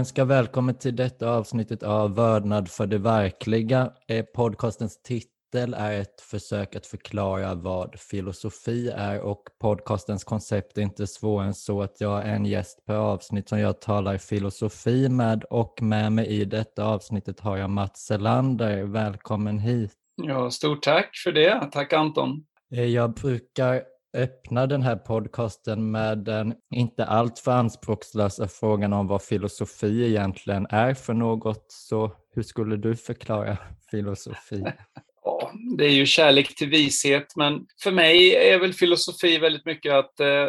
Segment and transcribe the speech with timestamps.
[0.00, 3.92] Önskar välkommen till detta avsnittet av Vördnad för det verkliga.
[4.08, 10.82] Eh, podcastens titel är ett försök att förklara vad filosofi är och podcastens koncept är
[10.82, 15.08] inte svårare än så att jag är en gäst per avsnitt som jag talar filosofi
[15.08, 18.82] med och med mig i detta avsnittet har jag Mats Selander.
[18.82, 19.92] Välkommen hit!
[20.22, 21.68] Ja, stort tack för det.
[21.72, 22.44] Tack Anton.
[22.72, 23.82] Eh, jag brukar
[24.14, 30.94] öppna den här podcasten med den inte alltför anspråkslösa frågan om vad filosofi egentligen är
[30.94, 31.64] för något.
[31.68, 33.58] Så hur skulle du förklara
[33.90, 34.64] filosofi?
[35.22, 39.94] Ja, det är ju kärlek till vishet, men för mig är väl filosofi väldigt mycket
[39.94, 40.46] att eh,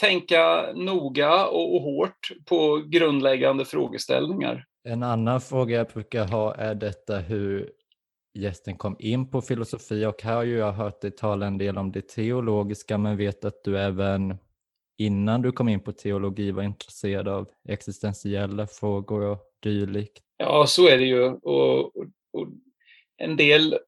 [0.00, 4.64] tänka noga och, och hårt på grundläggande frågeställningar.
[4.88, 7.70] En annan fråga jag brukar ha är detta hur
[8.36, 11.78] gästen kom in på filosofi och här har ju jag hört dig tala en del
[11.78, 14.38] om det teologiska men vet att du även
[14.98, 20.22] innan du kom in på teologi var intresserad av existentiella frågor och dylikt.
[20.36, 21.24] Ja, så är det ju.
[21.24, 22.48] Och, och,
[23.16, 23.78] en del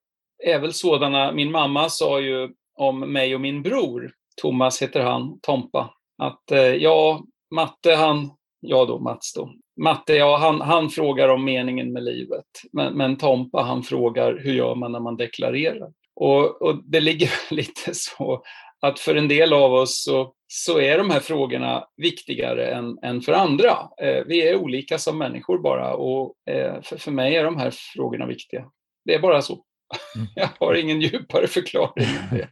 [0.44, 1.32] är väl sådana.
[1.32, 4.12] Min mamma sa ju om mig och min bror,
[4.42, 10.36] Thomas heter han, Tompa, att eh, ja, matte han, ja då Mats då, Matte, ja,
[10.36, 12.44] han, han frågar om meningen med livet.
[12.72, 15.92] Men, men Tompa, han frågar hur gör man när man deklarerar?
[16.14, 18.42] Och, och det ligger lite så
[18.80, 23.20] att för en del av oss så, så är de här frågorna viktigare än, än
[23.20, 23.70] för andra.
[24.02, 27.70] Eh, vi är olika som människor bara och eh, för, för mig är de här
[27.94, 28.64] frågorna viktiga.
[29.04, 29.64] Det är bara så.
[30.16, 30.28] Mm.
[30.36, 32.06] Jag har ingen djupare förklaring.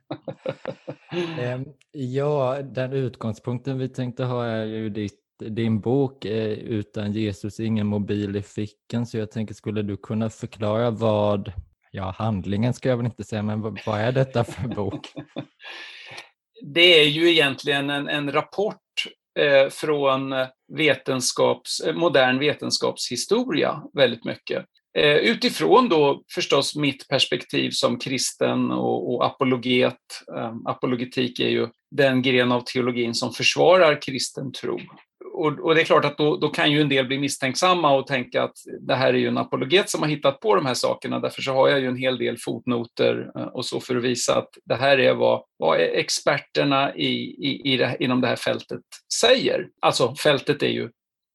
[1.40, 7.60] Ehm, ja, den utgångspunkten vi tänkte ha är ju ditt din bok är Utan Jesus
[7.60, 11.52] ingen mobil i fickan, så jag tänker skulle du kunna förklara vad,
[11.90, 15.12] ja handlingen ska jag väl inte säga, men vad, vad är detta för bok?
[16.62, 18.82] Det är ju egentligen en, en rapport
[19.38, 20.34] eh, från
[20.72, 24.64] vetenskaps, eh, modern vetenskapshistoria väldigt mycket.
[24.98, 30.00] Eh, utifrån då förstås mitt perspektiv som kristen och, och apologet.
[30.36, 34.80] Eh, apologetik är ju den gren av teologin som försvarar kristen tro
[35.36, 38.06] och, och, det är klart att då, då, kan ju en del bli misstänksamma och
[38.06, 41.20] tänka att det här är ju en apologet som har hittat på de här sakerna.
[41.20, 44.38] Därför så har jag ju en hel del fotnoter eh, och så för att visa
[44.38, 47.12] att det här är vad, vad experterna i,
[47.48, 48.82] i, i det, inom det här fältet
[49.20, 49.68] säger.
[49.80, 50.90] Alltså fältet är ju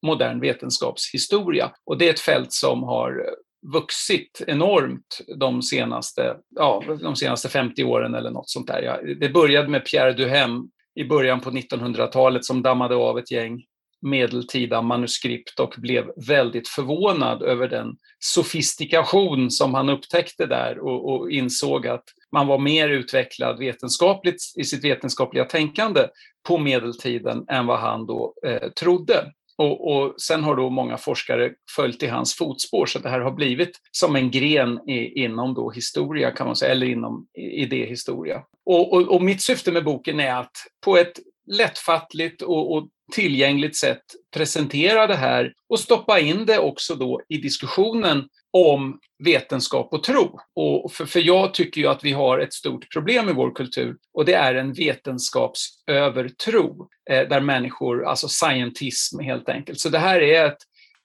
[0.06, 3.25] modern vetenskapshistoria och det är ett fält som har
[3.73, 9.16] vuxit enormt de senaste, ja, de senaste 50 åren eller något sånt där.
[9.19, 13.63] Det började med Pierre Duhem i början på 1900-talet som dammade av ett gäng
[14.01, 21.31] medeltida manuskript och blev väldigt förvånad över den sofistikation som han upptäckte där och, och
[21.31, 26.07] insåg att man var mer utvecklad vetenskapligt i sitt vetenskapliga tänkande
[26.47, 29.31] på medeltiden än vad han då eh, trodde.
[29.57, 33.31] Och, och, sen har då många forskare följt i hans fotspår, så det här har
[33.31, 38.44] blivit som en gren i, inom då historia, kan man säga, eller inom idéhistoria.
[38.66, 40.51] Och, och, och mitt syfte med boken är att
[40.85, 41.19] på ett
[41.51, 47.38] lättfattligt och, och tillgängligt sätt presentera det här och stoppa in det också då i
[47.38, 50.40] diskussionen om vetenskap och tro.
[50.56, 53.98] Och för, för jag tycker ju att vi har ett stort problem i vår kultur
[54.14, 59.80] och det är en vetenskapsövertro eh, där människor, alltså scientism helt enkelt.
[59.80, 60.58] Så det här är ett,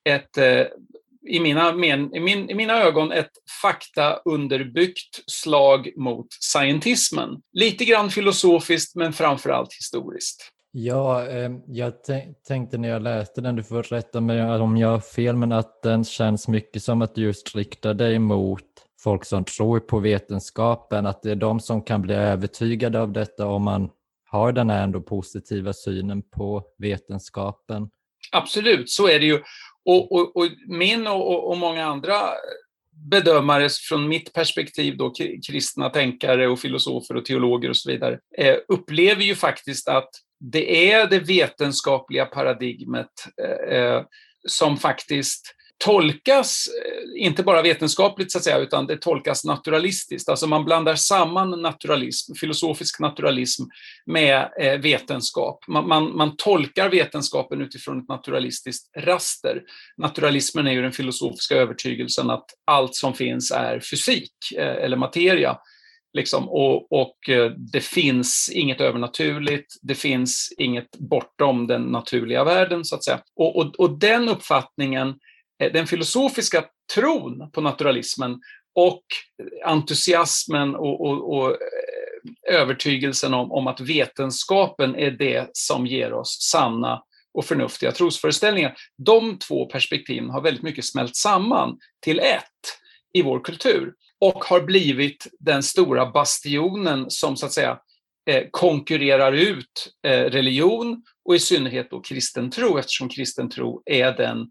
[0.05, 0.67] ett eh,
[1.29, 3.31] i mina, men, i, min, i mina ögon ett
[3.63, 7.31] faktaunderbyggt slag mot scientismen.
[7.53, 10.53] Lite grann filosofiskt men framförallt historiskt.
[10.79, 11.93] Ja, eh, jag
[12.49, 15.83] tänkte när jag läste den, du får rätta mig om jag har fel, men att
[15.83, 18.65] den känns mycket som att du just riktar dig mot
[19.01, 23.47] folk som tror på vetenskapen, att det är de som kan bli övertygade av detta
[23.47, 23.91] om man
[24.25, 27.91] har den här ändå positiva synen på vetenskapen.
[28.33, 29.43] Absolut, så är det ju.
[29.85, 32.15] Och, och, och min och, och, många andra
[33.11, 35.13] bedömare från mitt perspektiv, då,
[35.47, 40.11] kristna tänkare och filosofer och teologer och så vidare, eh, upplever ju faktiskt att
[40.41, 43.11] det är det vetenskapliga paradigmet
[43.43, 44.03] eh, eh
[44.49, 50.29] som faktiskt tolkas, eh, inte bara vetenskapligt så att säga, utan det tolkas naturalistiskt.
[50.29, 53.63] Alltså man blandar samman naturalism, filosofisk naturalism
[54.07, 55.65] med eh, vetenskap.
[55.69, 59.63] Man, man, man, tolkar vetenskapen utifrån ett naturalistiskt raster.
[59.97, 65.59] Naturalismen är ju den filosofiska övertygelsen att allt som finns är fysik eh, eller materia.
[66.17, 72.85] Liksom, och, och, eh, det finns inget övernaturligt, det finns inget bortom den naturliga världen,
[72.85, 73.21] så att säga.
[73.37, 75.09] Och, och, och den uppfattningen,
[75.63, 76.65] eh, den filosofiska
[76.95, 78.41] tron på naturalismen
[78.75, 79.03] och
[79.65, 87.03] entusiasmen och, och eh, övertygelsen om, om, att vetenskapen är det som ger oss sanna
[87.35, 88.75] och förnuftiga trosföreställningar.
[88.99, 92.43] De två perspektiven har väldigt mycket smält samman till ett
[93.13, 97.79] i vår kultur och har blivit den stora bastionen som så att säga
[98.31, 104.13] eh, konkurrerar ut eh, religion och i synnerhet då kristen tro eftersom kristen tro är
[104.13, 104.51] den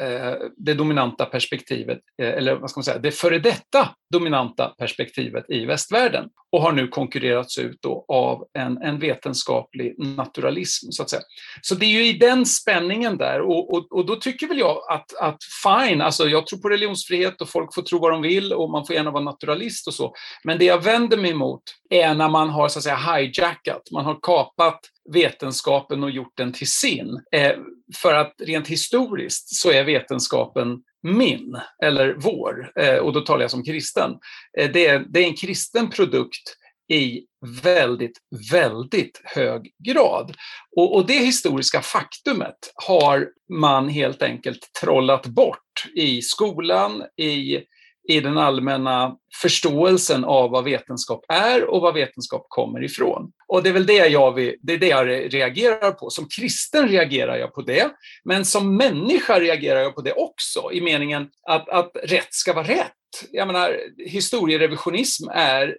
[0.00, 5.44] Eh, det dominanta perspektivet, eh, eller vad ska man säga, det före detta dominanta perspektivet
[5.48, 11.10] i västvärlden och har nu konkurrerats ut då av en, en vetenskaplig naturalism, så att
[11.10, 11.22] säga.
[11.62, 14.76] Så det är ju i den spänningen där och, och, och då tycker väl jag
[14.90, 18.52] att, att fine, alltså jag tror på religionsfrihet och folk får tro vad de vill
[18.52, 22.14] och man får gärna vara naturalist och så, men det jag vänder mig emot är
[22.14, 24.80] när man har så att säga hijackat, man har kapat
[25.10, 27.22] vetenskapen och gjort den till sin.
[27.32, 27.52] Eh,
[27.96, 33.50] för att rent historiskt så är vetenskapen min, eller vår, eh, och då talar jag
[33.50, 34.10] som kristen.
[34.58, 36.56] Eh, det, är, det är en kristen produkt
[36.92, 37.26] i
[37.62, 38.18] väldigt,
[38.50, 40.34] väldigt hög grad.
[40.76, 47.60] Och, och, det historiska faktumet har man helt enkelt trollat bort i skolan, i
[48.08, 53.32] i den allmänna förståelsen av vad vetenskap är och vad vetenskap kommer ifrån.
[53.48, 56.10] Och det är väl det jag, vill, det är det jag reagerar på.
[56.10, 57.90] Som kristen reagerar jag på det,
[58.24, 62.68] men som människa reagerar jag på det också, i meningen att, att rätt ska vara
[62.68, 62.92] rätt.
[63.30, 65.76] Jag menar, historierevisionism är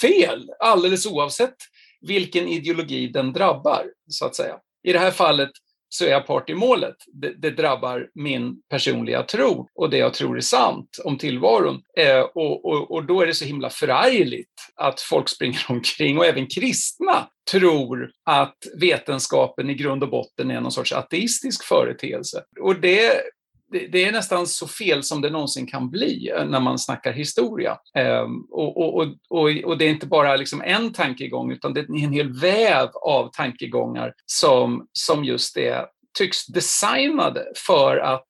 [0.00, 1.56] fel, alldeles oavsett
[2.00, 4.56] vilken ideologi den drabbar, så att säga.
[4.82, 5.50] I det här fallet
[5.94, 6.96] så är jag part i målet.
[7.12, 11.82] Det, det, drabbar min personliga tro och det jag tror är sant om tillvaron.
[11.98, 16.26] Eh, och, och, och då är det så himla förargligt att folk springer omkring, och
[16.26, 22.44] även kristna, tror att vetenskapen i grund och botten är någon sorts ateistisk företeelse.
[22.60, 23.22] Och det
[23.74, 27.78] det, är nästan så fel som det någonsin kan bli eh, när man snackar historia.
[27.94, 32.04] Ehm, och, och, och, och, det är inte bara liksom en tankegång, utan det är
[32.04, 35.86] en hel väv av tankegångar som, som just är,
[36.18, 38.28] tycks designade för att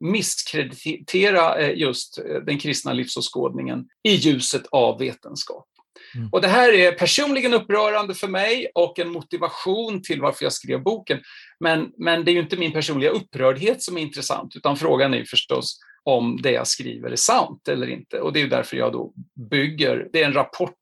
[0.00, 5.66] misskreditera eh, just eh, den kristna livsåskådningen i ljuset av vetenskap.
[6.14, 6.28] Mm.
[6.32, 10.82] Och det här är personligen upprörande för mig och en motivation till varför jag skrev
[10.82, 11.20] boken.
[11.60, 15.24] Men, men det är ju inte min personliga upprördhet som är intressant, utan frågan är
[15.24, 18.20] förstås om det jag skriver är sant eller inte.
[18.20, 19.12] Och det är därför jag då
[19.50, 20.78] bygger, det är en rapport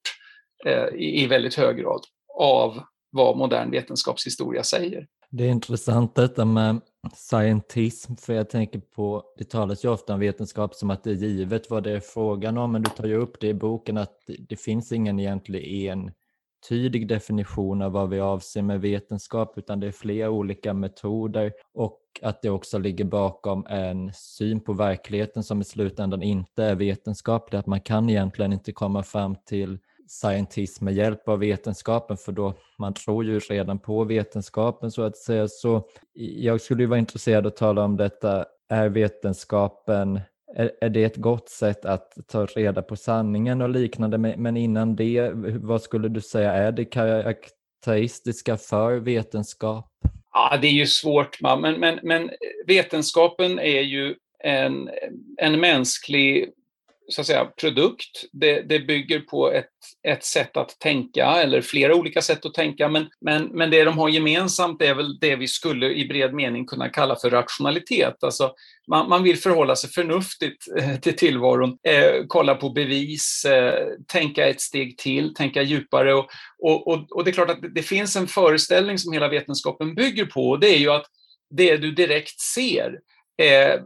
[0.66, 2.00] eh, i, i väldigt hög grad
[2.38, 5.06] av vad modern vetenskapshistoria säger.
[5.30, 6.80] Det är intressant detta med
[7.14, 11.14] scientism, för jag tänker på, det talas ju ofta om vetenskap som att det är
[11.14, 14.16] givet vad det är frågan om, men du tar ju upp det i boken att
[14.48, 19.92] det finns ingen egentlig entydig definition av vad vi avser med vetenskap, utan det är
[19.92, 25.64] flera olika metoder och att det också ligger bakom en syn på verkligheten som i
[25.64, 29.78] slutändan inte är vetenskaplig, att man kan egentligen inte komma fram till
[30.10, 35.16] scientism med hjälp av vetenskapen för då man tror ju redan på vetenskapen så att
[35.16, 35.48] säga.
[35.48, 38.44] Så jag skulle ju vara intresserad av att tala om detta.
[38.68, 40.20] Är vetenskapen,
[40.56, 44.18] är, är det ett gott sätt att ta reda på sanningen och liknande?
[44.18, 49.86] Men innan det, vad skulle du säga är det karaktäristiska för vetenskap?
[50.32, 52.30] Ja, det är ju svårt, men, men, men
[52.66, 54.90] vetenskapen är ju en,
[55.36, 56.52] en mänsklig
[57.10, 58.24] så att säga, produkt.
[58.32, 59.70] Det, det bygger på ett,
[60.08, 63.98] ett sätt att tänka, eller flera olika sätt att tänka, men, men, men det de
[63.98, 68.24] har gemensamt är väl det vi skulle i bred mening kunna kalla för rationalitet.
[68.24, 68.52] Alltså,
[68.90, 74.48] man, man vill förhålla sig förnuftigt eh, till tillvaron, eh, kolla på bevis, eh, tänka
[74.48, 76.14] ett steg till, tänka djupare.
[76.14, 76.26] Och,
[76.58, 80.26] och, och, och, det är klart att det finns en föreställning som hela vetenskapen bygger
[80.26, 81.06] på, och det är ju att
[81.50, 82.98] det du direkt ser
[83.40, 83.82] är,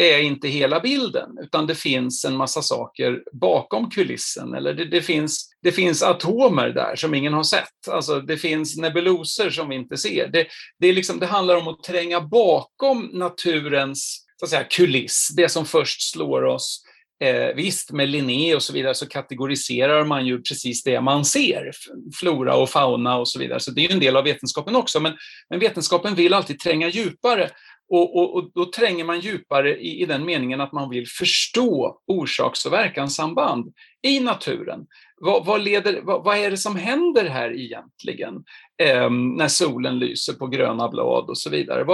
[0.00, 4.54] är, inte hela bilden, utan det finns en massa saker bakom kulissen.
[4.54, 7.88] Eller det, det, finns, det finns atomer där som ingen har sett.
[7.90, 10.28] Alltså det finns nebuloser som vi inte ser.
[10.28, 10.46] Det,
[10.78, 15.48] det, är liksom, det handlar om att tränga bakom naturens så att säga, kuliss, det
[15.48, 16.82] som först slår oss.
[17.20, 21.70] Eh, visst, med Linné och så vidare så kategoriserar man ju precis det man ser,
[22.20, 23.60] flora och fauna och så vidare.
[23.60, 25.16] Så det är ju en del av vetenskapen också, men,
[25.50, 27.50] men vetenskapen vill alltid tränga djupare
[27.90, 32.00] och, och, och, då tränger man djupare i, i den meningen att man vill förstå
[32.06, 34.86] orsaks och verkanssamband i naturen.
[35.20, 38.34] Vad, vad, leder, vad, vad, är det som händer här egentligen
[38.82, 41.84] eh, när solen lyser på gröna blad och så vidare?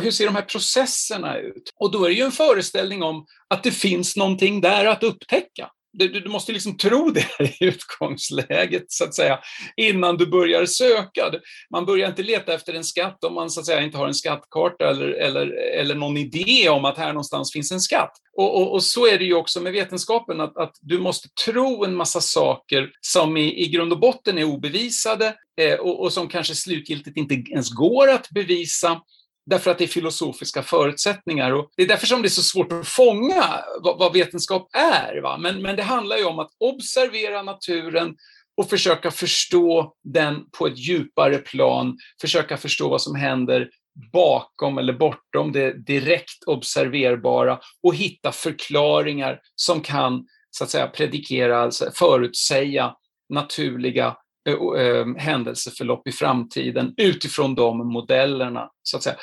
[0.00, 1.72] hur ser de här processerna ut?
[1.76, 5.70] Och då är det ju en föreställning om att det finns någonting där att upptäcka
[5.94, 9.38] du, du, måste liksom tro det i utgångsläget, så att säga,
[9.76, 11.32] innan du börjar söka.
[11.70, 14.14] Man börjar inte leta efter en skatt om man så att säga, inte har en
[14.14, 15.46] skattkarta eller, eller,
[15.80, 18.12] eller någon idé om att här någonstans finns en skatt.
[18.36, 21.84] Och, och, och så är det ju också med vetenskapen, att, att, du måste tro
[21.84, 26.28] en massa saker som i, i grund och botten är obevisade eh, och, och som
[26.28, 29.00] kanske slutgiltigt inte ens går att bevisa
[29.46, 31.52] därför att det är filosofiska förutsättningar.
[31.52, 35.20] Och det är därför som det är så svårt att fånga vad, vad vetenskap är.
[35.22, 35.38] Va?
[35.38, 38.16] Men, men det handlar ju om att observera naturen
[38.56, 43.68] och försöka förstå den på ett djupare plan, försöka förstå vad som händer
[44.12, 51.58] bakom eller bortom det direkt observerbara och hitta förklaringar som kan så att säga predikera,
[51.58, 52.94] alltså förutsäga
[53.28, 54.16] naturliga
[54.48, 58.70] Eh, ehm, händelseförlopp i framtiden utifrån de modellerna.
[58.82, 59.16] Så att säga.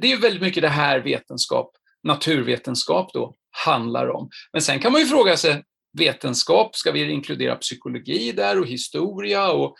[0.00, 1.70] Det är väldigt mycket det här vetenskap,
[2.02, 4.28] naturvetenskap då, handlar om.
[4.52, 5.62] Men sen kan man ju fråga sig,
[5.98, 9.74] vetenskap, ska vi inkludera psykologi där och historia och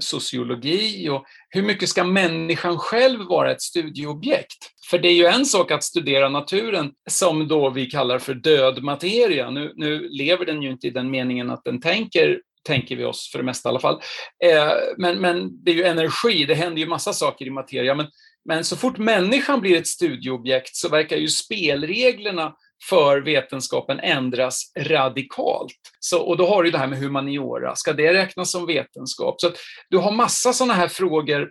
[0.00, 4.70] sociologi och hur mycket ska människan själv vara ett studieobjekt?
[4.90, 8.82] För det är ju en sak att studera naturen som då vi kallar för död
[8.82, 9.50] materia.
[9.50, 13.28] Nu, nu lever den ju inte i den meningen att den tänker tänker vi oss
[13.32, 14.00] för det mesta i alla fall.
[14.44, 17.94] Eh, men, men det är ju energi, det händer ju massa saker i materia.
[17.94, 18.06] Men,
[18.44, 22.54] men så fort människan blir ett studieobjekt så verkar ju spelreglerna
[22.88, 25.74] för vetenskapen ändras radikalt.
[26.00, 29.40] Så, och då har du det här med humaniora, ska det räknas som vetenskap?
[29.40, 29.52] Så
[29.90, 31.50] du har massa sådana här frågor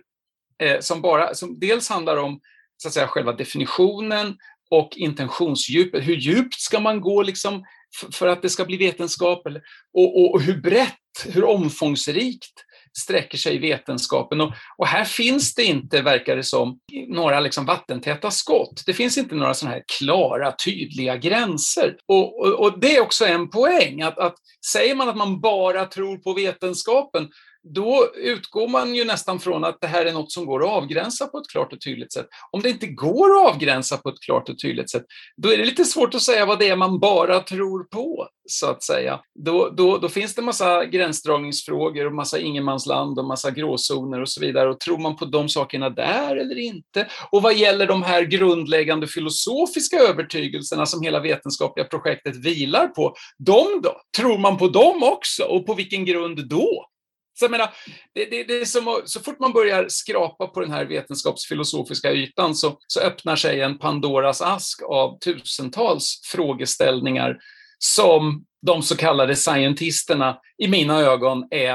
[0.62, 2.40] eh, som, bara, som dels handlar om
[2.76, 4.36] så att säga, själva definitionen
[4.70, 6.06] och intentionsdjupet.
[6.06, 7.64] Hur djupt ska man gå liksom,
[8.12, 9.46] för att det ska bli vetenskap?
[9.46, 12.64] Eller, och, och, och hur brett, hur omfångsrikt
[12.98, 14.40] sträcker sig vetenskapen.
[14.40, 16.78] Och, och, här finns det inte, verkar det som,
[17.08, 18.82] några liksom vattentäta skott.
[18.86, 21.96] Det finns inte några sådana här klara, tydliga gränser.
[22.08, 24.34] Och, och, och, det är också en poäng, att, att
[24.72, 27.28] säger man att man bara tror på vetenskapen,
[27.64, 31.26] då utgår man ju nästan från att det här är något som går att avgränsa
[31.26, 32.26] på ett klart och tydligt sätt.
[32.50, 35.04] Om det inte går att avgränsa på ett klart och tydligt sätt,
[35.36, 38.66] då är det lite svårt att säga vad det är man bara tror på, så
[38.66, 39.20] att säga.
[39.44, 44.40] Då, då, då finns det massa gränsdragningsfrågor och massa ingenmansland och massa gråzoner och så
[44.40, 44.70] vidare.
[44.70, 47.08] Och tror man på de sakerna där eller inte?
[47.30, 53.80] Och vad gäller de här grundläggande filosofiska övertygelserna som hela vetenskapliga projektet vilar på, de
[53.82, 54.00] då?
[54.16, 55.44] Tror man på dem också?
[55.44, 56.86] Och på vilken grund då?
[57.34, 57.70] Så, jag menar,
[58.14, 62.12] det, det, det är som att, så fort man börjar skrapa på den här vetenskapsfilosofiska
[62.12, 67.38] ytan så, så öppnar sig en Pandoras ask av tusentals frågeställningar
[67.78, 71.72] som de så kallade scientisterna i mina ögon är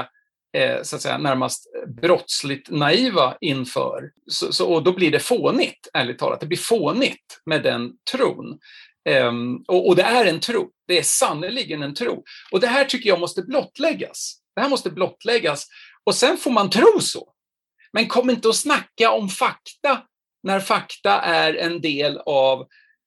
[0.56, 1.66] eh, så att säga, närmast
[2.00, 4.10] brottsligt naiva inför.
[4.30, 6.40] Så, så, och då blir det fånigt, ärligt talat.
[6.40, 8.58] Det blir fånigt med den tron.
[9.08, 10.70] Um, och, och, det är en tro.
[10.88, 12.24] Det är sannerligen en tro.
[12.52, 14.39] Och det här tycker jag måste blottläggas.
[14.54, 15.66] Det här måste blottläggas.
[16.04, 17.32] Och sen får man tro så.
[17.92, 20.02] Men kom inte och snacka om fakta
[20.42, 22.66] när fakta är en del av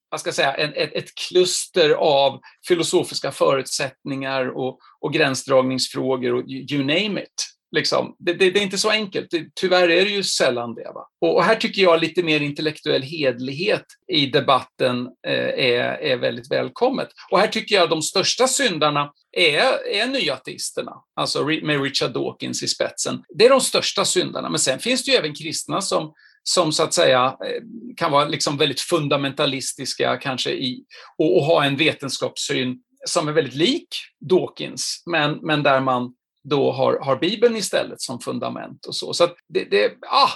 [0.09, 6.49] vad ska jag säga, en, ett, ett kluster av filosofiska förutsättningar och, och gränsdragningsfrågor och
[6.49, 7.52] you name it.
[7.73, 8.15] Liksom.
[8.19, 9.27] Det, det, det, är inte så enkelt.
[9.55, 10.91] Tyvärr är det ju sällan det.
[10.95, 11.07] Va?
[11.21, 16.51] Och, och, här tycker jag lite mer intellektuell hedlighet i debatten eh, är, är väldigt
[16.51, 17.07] välkommet.
[17.31, 22.67] Och här tycker jag de största syndarna är, är nyateisterna, alltså med Richard Dawkins i
[22.67, 23.23] spetsen.
[23.35, 26.13] Det är de största syndarna, men sen finns det ju även kristna som
[26.45, 27.61] som så att säga eh,
[27.97, 30.83] kan vara liksom väldigt fundamentalistiska kanske i,
[31.17, 33.87] och, och ha en vetenskapssyn som är väldigt lik
[34.19, 39.13] Dawkins, men, men där man då har, har Bibeln istället som fundament och så.
[39.13, 40.31] Så det, det, ah,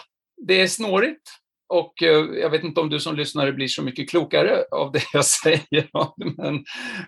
[0.48, 1.22] det är snårigt
[1.70, 5.04] och eh, jag vet inte om du som lyssnare blir så mycket klokare av det
[5.14, 5.90] jag säger.
[6.38, 6.64] Men,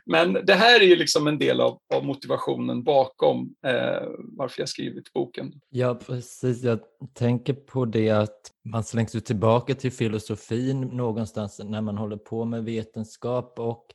[0.05, 4.69] men det här är ju liksom en del av, av motivationen bakom eh, varför jag
[4.69, 5.53] skrivit boken.
[5.69, 6.63] Ja, precis.
[6.63, 6.79] Jag
[7.13, 12.45] tänker på det att man slängs ju tillbaka till filosofin någonstans när man håller på
[12.45, 13.85] med vetenskap och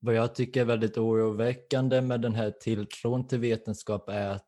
[0.00, 4.47] vad jag tycker är väldigt oroväckande med den här tilltron till vetenskap är att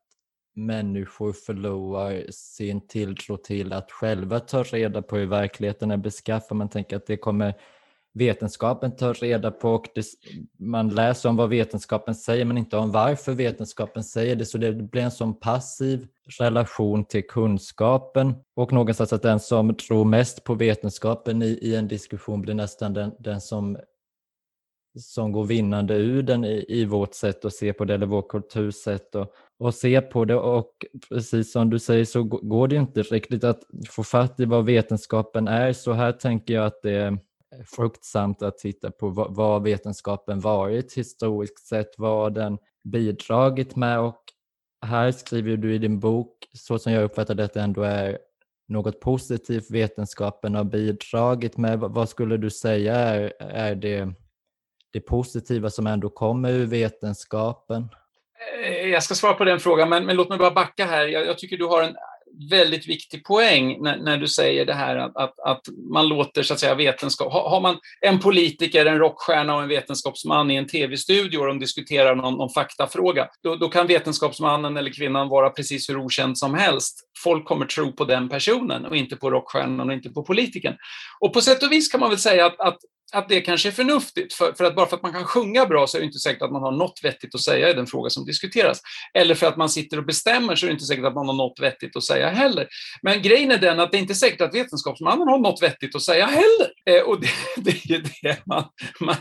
[0.54, 6.56] människor förlorar sin tilltro till att själva ta reda på hur verkligheten är beskaffad.
[6.56, 7.54] Man tänker att det kommer
[8.12, 10.04] vetenskapen ta reda på och det,
[10.58, 14.46] man läser om vad vetenskapen säger men inte om varför vetenskapen säger det.
[14.46, 16.06] Så det blir en sån passiv
[16.38, 21.88] relation till kunskapen och någonstans att den som tror mest på vetenskapen i, i en
[21.88, 23.78] diskussion blir nästan den, den som
[24.98, 28.28] som går vinnande ur den i, i vårt sätt att se på det, eller vårt
[28.28, 30.36] kultursätt att, och se på det.
[30.36, 34.64] Och precis som du säger så går det inte riktigt att få fatt i vad
[34.64, 35.72] vetenskapen är.
[35.72, 37.18] Så här tänker jag att det är
[37.76, 44.24] fruktsamt att titta på vad, vad vetenskapen varit historiskt sett, vad den bidragit med och
[44.86, 48.18] här skriver du i din bok, så som jag uppfattar det, att det ändå är
[48.68, 51.78] något positivt vetenskapen har bidragit med.
[51.78, 54.12] Vad skulle du säga är, är det,
[54.92, 57.88] det positiva som ändå kommer ur vetenskapen?
[58.64, 61.06] Eh, jag ska svara på den frågan, men, men låt mig bara backa här.
[61.06, 61.96] Jag, jag, tycker du har en
[62.50, 65.60] väldigt viktig poäng när, när du säger det här att, att, att,
[65.92, 67.32] man låter så att säga vetenskap...
[67.32, 71.58] Har, har, man en politiker, en rockstjärna och en vetenskapsman i en tv-studio och de
[71.58, 76.54] diskuterar någon, någon faktafråga, då, då kan vetenskapsmannen eller kvinnan vara precis hur okänd som
[76.54, 77.09] helst.
[77.22, 80.76] Folk kommer tro på den personen och inte på rockstjärnan och inte på politikern.
[81.20, 82.78] Och på sätt och vis kan man väl säga att, att
[83.12, 85.86] att det kanske är förnuftigt, för, för, att bara för att man kan sjunga bra
[85.86, 88.10] så är det inte säkert att man har något vettigt att säga i den fråga
[88.10, 88.80] som diskuteras.
[89.14, 91.34] Eller för att man sitter och bestämmer så är det inte säkert att man har
[91.34, 92.68] något vettigt att säga heller.
[93.02, 96.02] Men grejen är den att det är inte säkert att vetenskapsmannen har något vettigt att
[96.02, 96.70] säga heller.
[96.90, 98.64] Eh, och det, det är ju det man,
[99.00, 99.16] man,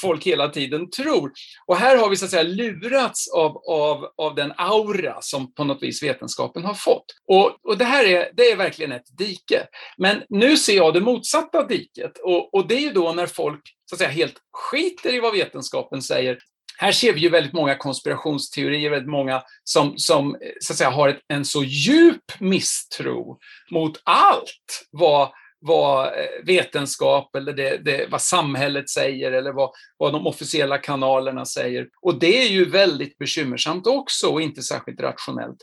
[0.00, 1.32] folk hela tiden tror.
[1.66, 5.64] Och här har vi så att säga lurats av, av, av den aura som på
[5.64, 7.04] något vis vetenskapen har fått.
[7.28, 9.66] Och, och det här är, det är verkligen ett dike.
[9.98, 12.18] Men nu ser jag det motsatta diket.
[12.18, 15.32] Och, och det är ju då när folk så att säga, helt skiter i vad
[15.32, 16.38] vetenskapen säger.
[16.78, 21.08] Här ser vi ju väldigt många konspirationsteorier, väldigt många som, som så att säga, har
[21.08, 23.38] ett, en så djup misstro
[23.70, 25.30] mot allt vad
[25.60, 31.44] vad eh, vetenskap eller det, det, vad samhället säger eller vad, vad de officiella kanalerna
[31.44, 31.88] säger.
[32.02, 35.58] Och det är ju väldigt bekymmersamt också och inte särskilt rationellt.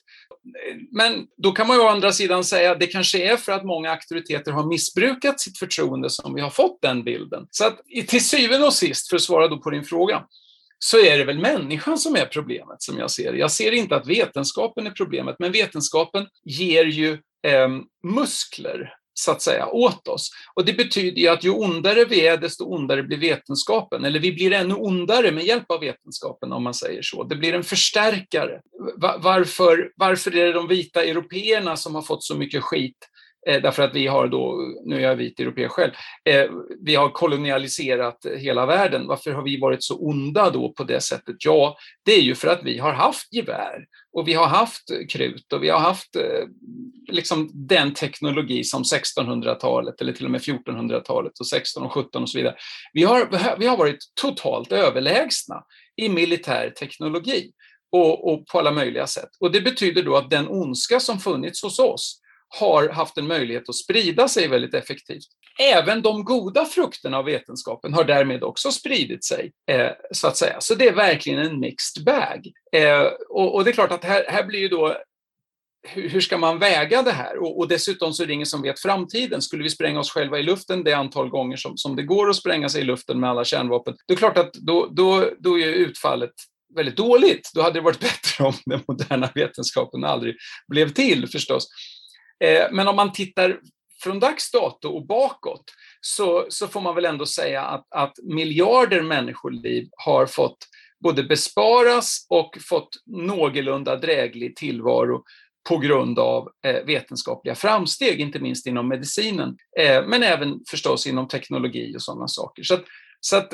[0.92, 3.66] Men då kan man ju å andra sidan säga att det kanske är för att
[3.66, 7.48] många auktoriteter har missbrukat sitt förtroende som vi har fått den bilden.
[7.52, 10.24] Så att till syvende och sist, för att svara då på din fråga,
[10.80, 13.38] så är det väl människan som är problemet som jag ser det.
[13.38, 17.12] Jag ser inte att vetenskapen är problemet, men vetenskapen ger ju
[17.48, 17.70] eh,
[18.04, 20.32] muskler så att säga, åt oss.
[20.54, 24.06] Och det betyder ju att ju ondare vi är, desto ondare blir vetenskapen.
[24.06, 27.24] Eller vi blir ännu ondare med hjälp av vetenskapen, om man säger så.
[27.24, 28.62] Det blir en förstärkare.
[29.18, 32.98] Varför, varför är det de vita européerna som har fått så mycket skit?
[33.48, 35.92] Eh, därför att vi har då, nu är jag vit europé själv,
[36.30, 36.46] eh,
[36.82, 39.08] vi har kolonialiserat hela världen.
[39.08, 41.36] Varför har vi varit så onda då på det sättet?
[41.40, 45.54] Ja, det är ju för att vi har haft gevär och vi har haft krut
[45.54, 46.44] och vi har haft eh,
[47.12, 52.30] liksom den teknologi som 1600-talet eller till och med 1400-talet och 16 och 17 och
[52.30, 52.56] så vidare.
[52.94, 55.64] Vi har, vi har varit totalt överlägsna
[56.02, 57.52] i militär teknologi
[57.92, 59.30] och, och på alla möjliga sätt.
[59.40, 63.70] Och det betyder då att den ondska som funnits hos oss har haft en möjlighet
[63.70, 65.28] att sprida sig väldigt effektivt.
[65.60, 70.62] Även de goda frukterna av vetenskapen har därmed också spridit sig, eh, så att säga.
[70.62, 72.52] Så det är verkligen en mixed bag.
[72.72, 74.98] Eh, och, och, det är klart att här, här blir ju då
[75.88, 77.38] hur, hur ska man väga det här?
[77.38, 79.42] Och, och, dessutom så är det ingen som vet framtiden.
[79.42, 82.36] Skulle vi spränga oss själva i luften det antal gånger som, som det går att
[82.36, 85.68] spränga sig i luften med alla kärnvapen, det är klart att då, då, då är
[85.68, 86.34] utfallet
[86.76, 87.52] väldigt dåligt.
[87.54, 90.36] Då hade det varit bättre om den moderna vetenskapen aldrig
[90.68, 91.68] blev till förstås.
[92.44, 93.60] Eh, men om man tittar
[94.04, 95.64] från dags dato och bakåt
[96.02, 100.58] så, så får man väl ändå säga att, att miljarder människoliv har fått
[101.04, 105.24] både besparas och fått någorlunda dräglig tillvaro
[105.70, 111.28] på grund av eh, vetenskapliga framsteg, inte minst inom medicinen, eh, men även förstås inom
[111.28, 112.64] teknologi och sådana saker.
[112.64, 112.84] Så, att,
[113.20, 113.54] så att,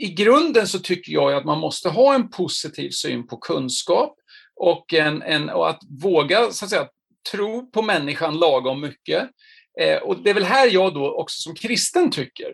[0.00, 4.16] i grunden så tycker jag att man måste ha en positiv syn på kunskap
[4.56, 6.88] och, en, en, och att våga så att säga,
[7.30, 9.28] tro på människan lagom mycket.
[9.80, 12.52] Eh, och det är väl här jag då också som kristen tycker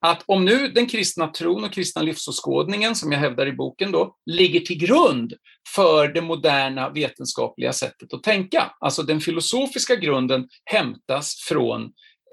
[0.00, 4.16] att om nu den kristna tron och kristna livsåskådningen, som jag hävdar i boken, då,
[4.26, 5.34] ligger till grund
[5.74, 11.82] för det moderna vetenskapliga sättet att tänka, alltså den filosofiska grunden hämtas från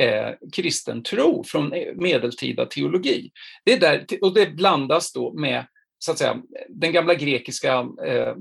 [0.01, 3.31] eh, kristen tro, från eh, medeltida teologi.
[3.65, 5.65] Det är där, och det blandas då med
[6.05, 7.73] så att säga, den gamla grekiska
[8.05, 8.33] eh,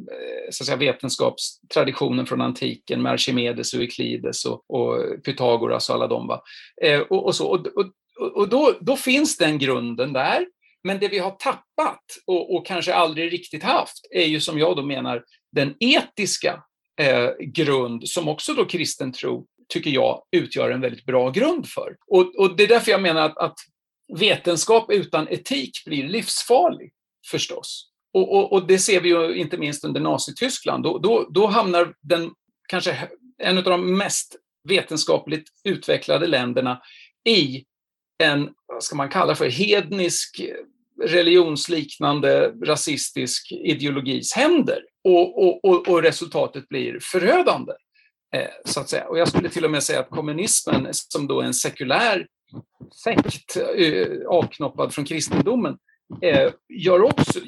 [0.51, 6.07] så att säga, vetenskapstraditionen från antiken med Archimedes och Euklides och, och Pythagoras och alla
[6.07, 6.27] dem.
[6.27, 6.43] Va?
[6.83, 7.47] Eh, och, och, så.
[7.47, 7.93] och, och,
[8.37, 10.47] och då, då, finns den grunden där.
[10.85, 14.77] Men det vi har tappat och, och, kanske aldrig riktigt haft är ju som jag
[14.77, 16.63] då menar den etiska
[17.01, 21.97] eh, grund som också då kristen tro, tycker jag, utgör en väldigt bra grund för.
[22.07, 23.57] Och, och det är därför jag menar att, att
[24.19, 26.93] vetenskap utan etik blir livsfarlig
[27.31, 27.89] förstås.
[28.15, 30.85] Och, och, och, det ser vi ju inte minst under Nazityskland.
[30.85, 32.31] Då, då, då hamnar den
[32.69, 33.09] kanske
[33.39, 34.37] en av de mest
[34.69, 36.83] vetenskapligt utvecklade länderna
[37.29, 37.65] i
[38.19, 40.43] en, vad ska man kalla för, hednisk,
[41.03, 44.83] religionsliknande, rasistisk ideologis händer.
[45.05, 47.73] Och, och, och, och resultatet blir förödande.
[48.35, 49.09] Eh, så att säga.
[49.09, 52.27] Och jag skulle till och med säga att kommunismen, som då är en sekulär
[53.05, 55.77] sekt, eh, avknoppad från kristendomen, eh,
[56.23, 57.41] Eh, gör också,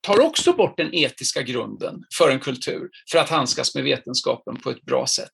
[0.00, 4.70] tar också bort den etiska grunden för en kultur för att handskas med vetenskapen på
[4.70, 5.32] ett bra sätt.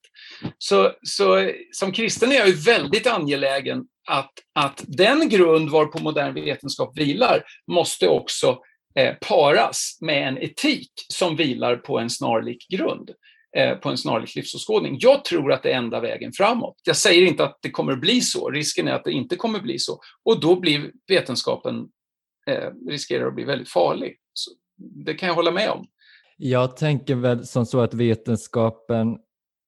[0.59, 6.35] Så, så som kristen är jag ju väldigt angelägen att, att den grund varpå modern
[6.35, 8.59] vetenskap vilar måste också
[8.99, 13.11] eh, paras med en etik som vilar på en snarlik grund
[13.57, 14.97] eh, på en snarlik livsåskådning.
[15.01, 16.77] Jag tror att det är enda vägen framåt.
[16.85, 19.59] Jag säger inte att det kommer att bli så, risken är att det inte kommer
[19.59, 20.01] att bli så.
[20.25, 21.75] Och då blir vetenskapen,
[22.47, 24.17] Eh, riskerar att bli väldigt farlig.
[24.33, 25.87] Så det kan jag hålla med om.
[26.37, 29.19] Jag tänker väl som så att vetenskapen,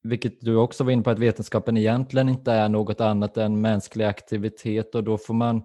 [0.03, 4.05] vilket du också var inne på, att vetenskapen egentligen inte är något annat än mänsklig
[4.05, 5.63] aktivitet och då får man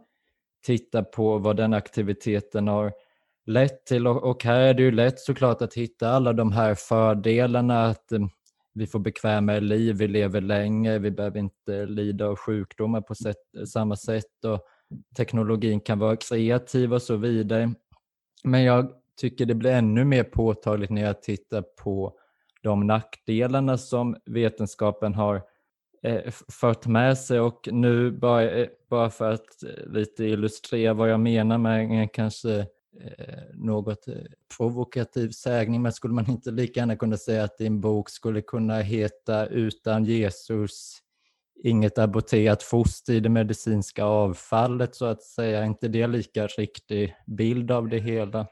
[0.65, 2.93] titta på vad den aktiviteten har
[3.45, 7.85] lett till och här är det ju lätt såklart att hitta alla de här fördelarna
[7.85, 8.19] att eh,
[8.73, 13.37] vi får bekvämare liv, vi lever längre, vi behöver inte lida av sjukdomar på sätt,
[13.67, 14.59] samma sätt och
[15.17, 17.73] teknologin kan vara kreativ och så vidare.
[18.43, 22.13] Men jag tycker det blir ännu mer påtagligt när jag tittar på
[22.63, 25.41] de nackdelarna som vetenskapen har
[26.03, 31.09] eh, fört med sig och nu bara, eh, bara för att eh, lite illustrera vad
[31.09, 32.59] jag menar med en kanske
[32.99, 34.05] eh, något
[34.57, 38.79] provokativ sägning, men skulle man inte lika gärna kunna säga att din bok skulle kunna
[38.79, 41.01] heta Utan Jesus
[41.63, 45.59] inget aborterat foster i det medicinska avfallet så att säga.
[45.59, 48.47] Är inte det lika riktig bild av det hela?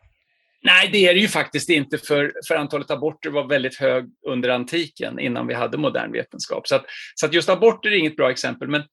[0.62, 4.50] Nej, det är det ju faktiskt inte, för, för antalet aborter var väldigt hög under
[4.50, 6.67] antiken, innan vi hade modern vetenskap.
[6.67, 8.84] Så, att, så att just aborter är inget bra exempel, men,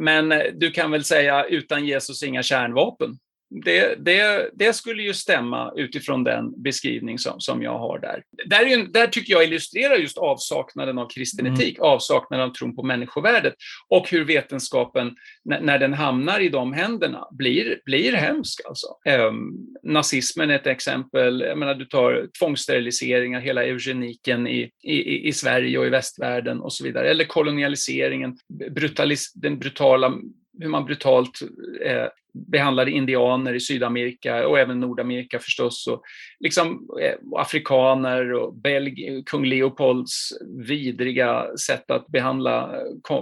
[0.00, 3.18] men du kan väl säga utan Jesus inga kärnvapen
[3.50, 8.22] det, det, det, skulle ju stämma utifrån den beskrivning som, som jag har där.
[8.46, 11.54] Där, är, där tycker jag illustrerar just avsaknaden av kristen mm.
[11.54, 13.54] etik, avsaknaden av tron på människovärdet
[13.88, 18.60] och hur vetenskapen, när, när den hamnar i de händerna, blir, blir hemsk.
[18.68, 18.86] Alltså.
[19.28, 25.32] Um, nazismen är ett exempel, jag menar, du tar tvångssteriliseringar, hela eugeniken i, i, i
[25.32, 28.36] Sverige och i västvärlden och så vidare, eller kolonialiseringen,
[28.70, 30.12] brutalis, den brutala
[30.60, 31.40] hur man brutalt
[31.84, 32.06] eh,
[32.50, 35.86] behandlade indianer i Sydamerika och även Nordamerika förstås.
[35.86, 36.02] Och
[36.40, 40.32] liksom, eh, afrikaner och Belg kung Leopolds
[40.66, 43.18] vidriga sätt att behandla eh,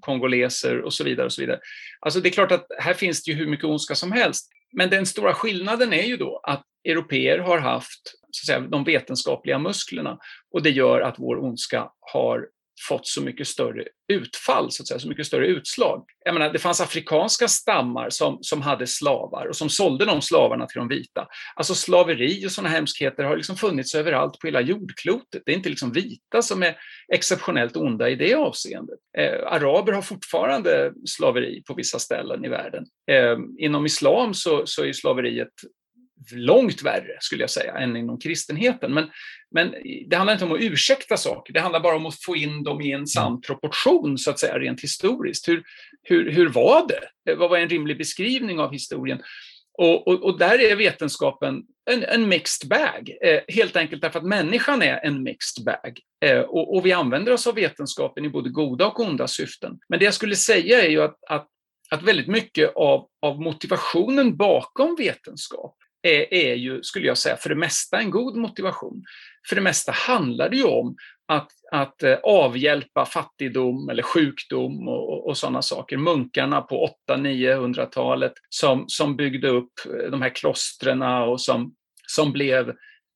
[0.00, 1.26] kongoleser och så vidare.
[1.26, 1.58] och så vidare.
[2.00, 4.50] Alltså det är klart att här finns det ju hur mycket ondska som helst.
[4.72, 8.00] Men den stora skillnaden är ju då att europeer har haft
[8.30, 10.18] så att säga, de vetenskapliga musklerna
[10.52, 12.46] och det gör att vår ondska har
[12.88, 16.04] fått så mycket större utfall, så, att säga, så mycket större utslag.
[16.24, 20.66] Jag menar, det fanns afrikanska stammar som, som hade slavar och som sålde de slavarna
[20.66, 21.26] till de vita.
[21.54, 25.42] Alltså slaveri och sådana hemskheter har liksom funnits överallt på hela jordklotet.
[25.46, 26.76] Det är inte liksom vita som är
[27.12, 28.98] exceptionellt onda i det avseendet.
[29.18, 32.84] Eh, araber har fortfarande slaveri på vissa ställen i världen.
[33.10, 35.52] Eh, inom islam så, så är slaveriet
[36.32, 38.94] långt värre, skulle jag säga, än inom kristenheten.
[38.94, 39.10] Men,
[39.50, 39.74] men
[40.06, 42.80] det handlar inte om att ursäkta saker, det handlar bara om att få in dem
[42.80, 45.48] i en sann proportion, så att säga, rent historiskt.
[45.48, 45.62] Hur,
[46.02, 47.34] hur, hur var det?
[47.34, 49.22] Vad var en rimlig beskrivning av historien?
[49.78, 54.24] Och, och, och där är vetenskapen en, en mixed bag, eh, helt enkelt därför att
[54.24, 56.00] människan är en mixed bag.
[56.24, 59.78] Eh, och, och, vi använder oss av vetenskapen i både goda och onda syften.
[59.88, 61.46] Men det jag skulle säga är ju att, att,
[61.90, 65.76] att väldigt mycket av, av motivationen bakom vetenskap
[66.08, 69.04] är, är ju, skulle jag säga, för det mesta en god motivation.
[69.48, 70.96] För det mesta handlar det ju om
[71.28, 75.96] att, att eh, avhjälpa fattigdom eller sjukdom och, och, och sådana saker.
[75.96, 79.72] Munkarna på 800-900-talet som, som byggde upp
[80.10, 81.74] de här klostren och som,
[82.06, 82.74] som blev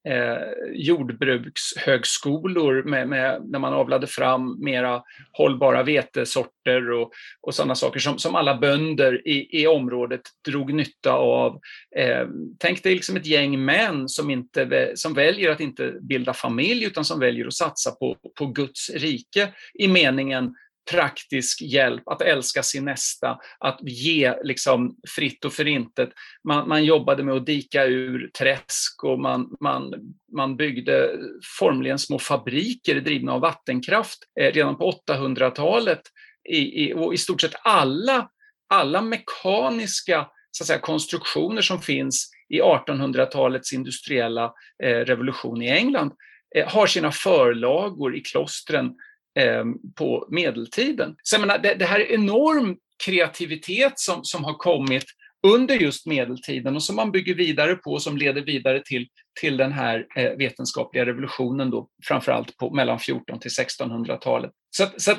[0.09, 0.39] eh,
[0.73, 8.19] jordbrukshögskolor med, med, när man avlade fram mera hållbara vetesorter och, och sådana saker som,
[8.19, 11.61] som alla bönder i, i området drog nytta av.
[11.97, 12.27] Eh,
[12.59, 17.05] tänk dig liksom ett gäng män som, inte, som väljer att inte bilda familj utan
[17.05, 20.55] som väljer att satsa på, på Guds rike i meningen
[20.91, 26.11] praktisk hjälp, att älska sin nästa, att ge liksom fritt och förintet.
[26.45, 29.95] Man, man jobbade med att dika ur träsk och man, man,
[30.37, 31.11] man byggde
[31.59, 36.01] formligen små fabriker drivna av vattenkraft eh, redan på 800-talet.
[36.49, 38.29] I, i, och i stort sett alla,
[38.69, 46.13] alla mekaniska så att säga, konstruktioner som finns i 1800-talets industriella eh, revolution i England
[46.57, 48.93] eh, har sina förlagor i klostren
[49.39, 49.65] eh,
[49.97, 51.17] på medeltiden.
[51.23, 55.05] Så jag menar, det, det här är enorm kreativitet som, som har kommit
[55.47, 59.09] under just medeltiden och som man bygger vidare på och som leder vidare till,
[59.41, 64.51] till den här eh, vetenskapliga revolutionen då, framförallt på mellan 14 till 1600-talet.
[64.71, 65.15] Så, så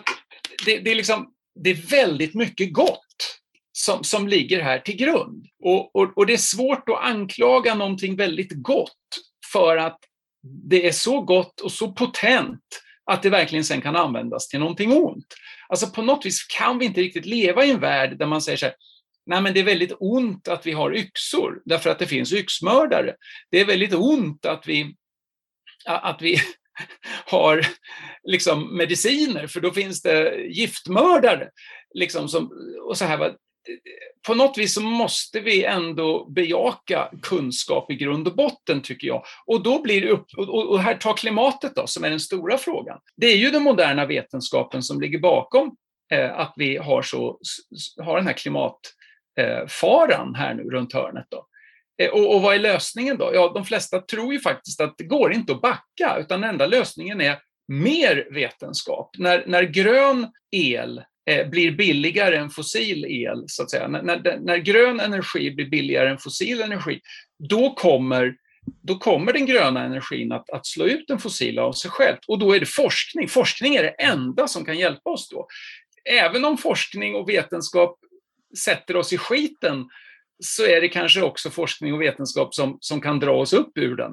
[0.65, 3.39] det, det, är liksom, det är väldigt mycket gott
[3.71, 5.45] som, som ligger här till grund.
[5.63, 8.91] Och, och, och det är svårt att anklaga någonting väldigt gott
[9.53, 9.99] för att
[10.69, 12.61] det är så gott och så potent
[13.11, 15.25] att det verkligen sen kan användas till någonting ont.
[15.69, 18.57] Alltså på något vis kan vi inte riktigt leva i en värld där man säger
[18.57, 18.75] så här,
[19.25, 23.15] nej men det är väldigt ont att vi har yxor därför att det finns yxmördare.
[23.51, 24.95] Det är väldigt ont att vi,
[25.85, 26.37] att vi
[27.25, 27.65] har
[28.23, 31.49] liksom mediciner för då finns det giftmördare.
[31.93, 32.51] Liksom som,
[32.87, 33.35] och så här,
[34.27, 39.23] på något vis så måste vi ändå bejaka kunskap i grund och botten, tycker jag.
[39.45, 42.99] Och då blir det upp, och, här tar klimatet då, som är den stora frågan.
[43.15, 45.75] Det är ju den moderna vetenskapen som ligger bakom
[46.13, 47.39] eh, att vi har, så,
[47.97, 51.27] har den här klimatfaran eh, här nu runt hörnet.
[51.29, 51.47] Då.
[52.01, 53.31] Eh, och, och vad är lösningen då?
[53.33, 56.67] Ja, de flesta tror ju faktiskt att det går inte att backa, utan den enda
[56.67, 59.09] lösningen är mer vetenskap.
[59.17, 63.87] När, när grön el Eh, blir billigare än fossil el, så att säga.
[63.87, 66.99] När, när, när, grön energi blir billigare än fossil energi,
[67.49, 68.35] då kommer,
[68.81, 72.17] då kommer den gröna energin att, att slå ut den fossila av sig själv.
[72.27, 73.27] Och då är det forskning.
[73.27, 75.47] Forskning är det enda som kan hjälpa oss då.
[76.09, 77.99] Även om forskning och vetenskap
[78.63, 79.89] sätter oss i skiten,
[80.43, 83.95] så är det kanske också forskning och vetenskap som, som kan dra oss upp ur
[83.95, 84.11] den.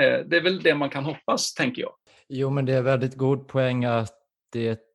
[0.00, 1.92] Eh, det är väl det man kan hoppas, tänker jag.
[2.28, 4.14] Jo, men det är väldigt god poäng att
[4.52, 4.87] det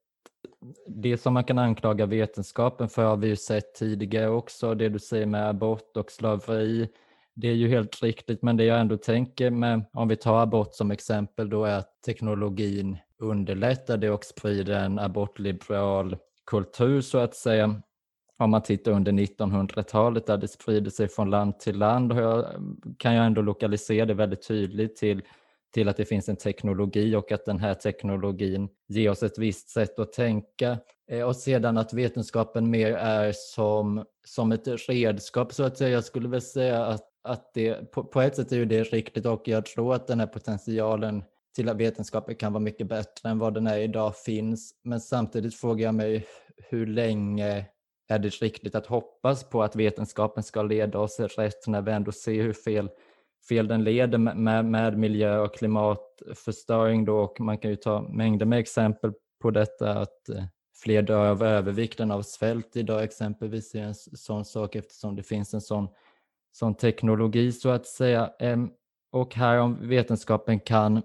[0.87, 4.99] det som man kan anklaga vetenskapen för har vi ju sett tidigare också, det du
[4.99, 6.89] säger med abort och slaveri.
[7.35, 10.75] Det är ju helt riktigt, men det jag ändå tänker med, om vi tar abort
[10.75, 17.35] som exempel, då är att teknologin underlättar det och sprider en abortliberal kultur så att
[17.35, 17.81] säga.
[18.37, 22.13] Om man tittar under 1900-talet där det sprider sig från land till land
[22.97, 25.21] kan jag ändå lokalisera det väldigt tydligt till
[25.73, 29.69] till att det finns en teknologi och att den här teknologin ger oss ett visst
[29.69, 30.77] sätt att tänka.
[31.11, 35.89] Eh, och sedan att vetenskapen mer är som, som ett redskap så att säga.
[35.89, 39.25] Jag skulle väl säga att, att det på, på ett sätt är ju det riktigt
[39.25, 41.23] och jag tror att den här potentialen
[41.55, 44.75] till att vetenskapen kan vara mycket bättre än vad den är idag finns.
[44.83, 46.25] Men samtidigt frågar jag mig
[46.69, 47.65] hur länge
[48.09, 52.11] är det riktigt att hoppas på att vetenskapen ska leda oss rätt när vi ändå
[52.11, 52.89] ser hur fel
[53.49, 58.45] fel den leder med, med miljö och klimatförstöring då och man kan ju ta mängder
[58.45, 60.43] med exempel på detta att eh,
[60.83, 65.53] fler dör av övervikten av svält idag exempelvis är en sån sak eftersom det finns
[65.53, 65.87] en sån,
[66.51, 68.31] sån teknologi så att säga.
[69.11, 71.01] Och här om vetenskapen kan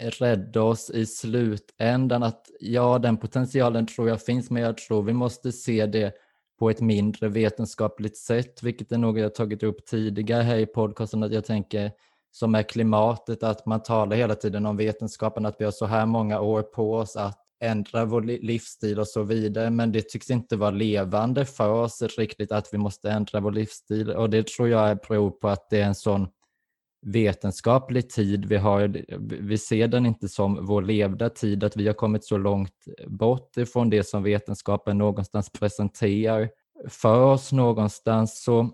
[0.00, 5.12] rädda oss i slutändan att ja, den potentialen tror jag finns men jag tror vi
[5.12, 6.14] måste se det
[6.62, 11.22] på ett mindre vetenskapligt sätt, vilket är något jag tagit upp tidigare här i podcasten,
[11.22, 11.90] att jag tänker
[12.30, 16.06] som är klimatet, att man talar hela tiden om vetenskapen, att vi har så här
[16.06, 20.56] många år på oss att ändra vår livsstil och så vidare, men det tycks inte
[20.56, 24.10] vara levande för oss riktigt att vi måste ändra vår livsstil.
[24.10, 26.28] Och det tror jag beror på att det är en sån
[27.06, 29.04] vetenskaplig tid vi har.
[29.18, 33.56] Vi ser den inte som vår levda tid, att vi har kommit så långt bort
[33.56, 36.48] ifrån det som vetenskapen någonstans presenterar
[36.88, 38.42] för oss någonstans.
[38.42, 38.70] Så,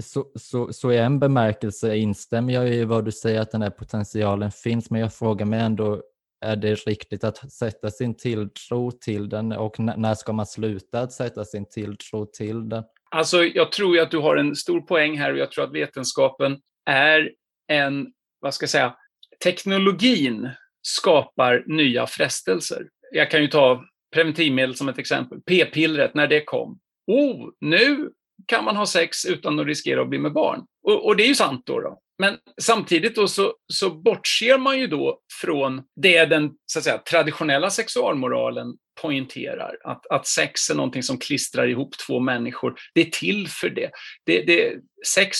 [0.00, 3.70] så, så, så i en bemärkelse instämmer jag i vad du säger att den här
[3.70, 6.02] potentialen finns, men jag frågar mig ändå
[6.40, 11.12] är det riktigt att sätta sin tilltro till den och när ska man sluta att
[11.12, 12.84] sätta sin tilltro till den?
[13.10, 16.60] Alltså, jag tror att du har en stor poäng här och jag tror att vetenskapen
[16.86, 17.30] är
[17.68, 18.06] en,
[18.40, 18.96] vad ska jag säga,
[19.44, 20.50] teknologin
[20.82, 22.88] skapar nya frestelser.
[23.12, 25.40] Jag kan ju ta preventivmedel som ett exempel.
[25.40, 26.78] P-pillret, när det kom.
[27.06, 28.10] Oh, nu
[28.46, 30.66] kan man ha sex utan att riskera att bli med barn.
[30.82, 31.80] Och, och det är ju sant då.
[31.80, 32.00] då.
[32.18, 36.98] Men samtidigt då så, så bortser man ju då från det den så att säga,
[36.98, 39.76] traditionella sexualmoralen poängterar.
[39.84, 42.74] Att, att sex är någonting som klistrar ihop två människor.
[42.94, 43.90] Det är till för det.
[44.26, 44.74] det, det
[45.06, 45.38] sex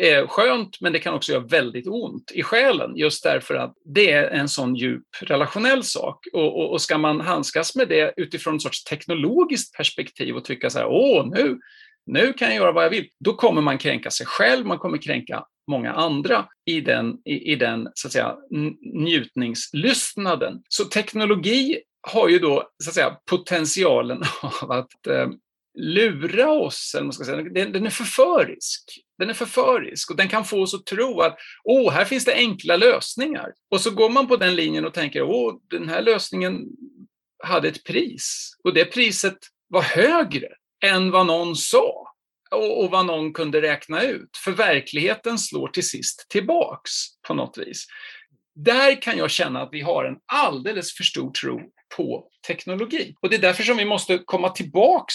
[0.00, 4.12] är skönt, men det kan också göra väldigt ont i själen, just därför att det
[4.12, 6.26] är en sån djup relationell sak.
[6.32, 10.70] Och, och, och ska man handskas med det utifrån en sorts teknologiskt perspektiv och tycka
[10.70, 11.58] så här, åh, nu,
[12.06, 14.98] nu kan jag göra vad jag vill, då kommer man kränka sig själv, man kommer
[14.98, 18.36] kränka många andra i den, i, i den så att säga,
[18.94, 20.62] njutningslystnaden.
[20.68, 24.22] Så teknologi har ju då så att säga, potentialen
[24.62, 25.28] av att eh,
[25.78, 27.42] lura oss, eller man ska säga.
[27.42, 28.82] Den, den, är förförisk.
[29.18, 32.34] Den är förförisk och den kan få oss att tro att åh, här finns det
[32.34, 33.52] enkla lösningar.
[33.70, 36.60] Och så går man på den linjen och tänker åh, den här lösningen
[37.44, 39.38] hade ett pris och det priset
[39.68, 40.48] var högre
[40.84, 42.12] än vad någon sa
[42.50, 44.36] och, och vad någon kunde räkna ut.
[44.44, 46.92] För verkligheten slår till sist tillbaks
[47.28, 47.86] på något vis.
[48.54, 51.60] Där kan jag känna att vi har en alldeles för stor tro
[51.96, 53.14] på teknologi.
[53.20, 55.14] Och det är därför som vi måste komma tillbaks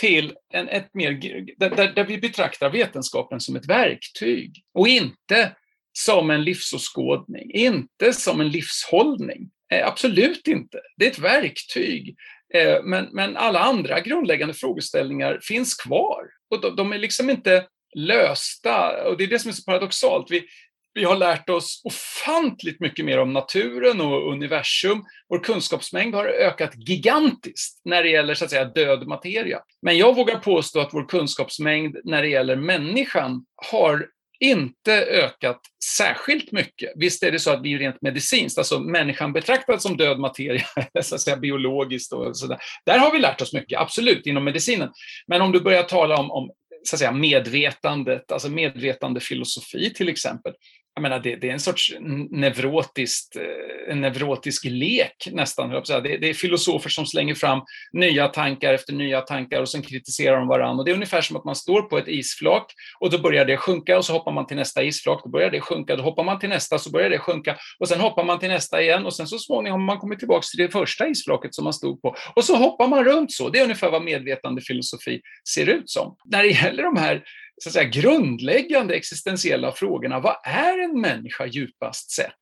[0.00, 1.12] till en, ett mer,
[1.56, 5.56] där, där vi betraktar vetenskapen som ett verktyg och inte
[5.92, 9.50] som en livsåskådning, inte som en livshållning.
[9.72, 10.80] Eh, absolut inte.
[10.96, 12.16] Det är ett verktyg.
[12.54, 16.22] Eh, men, men alla andra grundläggande frågeställningar finns kvar.
[16.50, 19.04] Och de, de är liksom inte lösta.
[19.04, 20.26] Och det är det som är så paradoxalt.
[20.30, 20.46] Vi,
[20.94, 25.04] vi har lärt oss ofantligt mycket mer om naturen och universum.
[25.28, 29.60] Vår kunskapsmängd har ökat gigantiskt när det gäller så att säga, död materia.
[29.82, 34.06] Men jag vågar påstå att vår kunskapsmängd när det gäller människan har
[34.40, 35.60] inte ökat
[35.96, 36.92] särskilt mycket.
[36.94, 40.64] Visst är det så att vi rent medicinskt, alltså människan betraktad som död materia,
[41.02, 42.58] så att säga biologiskt och sådär.
[42.86, 44.90] Där har vi lärt oss mycket, absolut, inom medicinen.
[45.26, 46.50] Men om du börjar tala om, om
[46.84, 50.52] så att säga, medvetandet, alltså medvetandefilosofi till exempel,
[50.98, 51.94] jag menar, det, det, är en sorts
[52.30, 55.70] neurotiskt, eh, en neurotisk lek nästan.
[55.70, 57.60] Det, det är filosofer som slänger fram
[57.92, 60.80] nya tankar efter nya tankar och sen kritiserar de varandra.
[60.80, 63.56] Och det är ungefär som att man står på ett isflak och då börjar det
[63.56, 66.38] sjunka och så hoppar man till nästa isflak, då börjar det sjunka, då hoppar man
[66.38, 69.26] till nästa så börjar det sjunka och sen hoppar man till nästa igen och sen
[69.26, 72.44] så småningom har man kommit tillbaka till det första isflaket som man stod på och
[72.44, 73.48] så hoppar man runt så.
[73.48, 76.16] Det är ungefär vad medvetande filosofi ser ut som.
[76.24, 77.22] När det gäller de här
[77.58, 82.32] så att säga, grundläggande existentiella frågorna, vad är en människa djupast sett?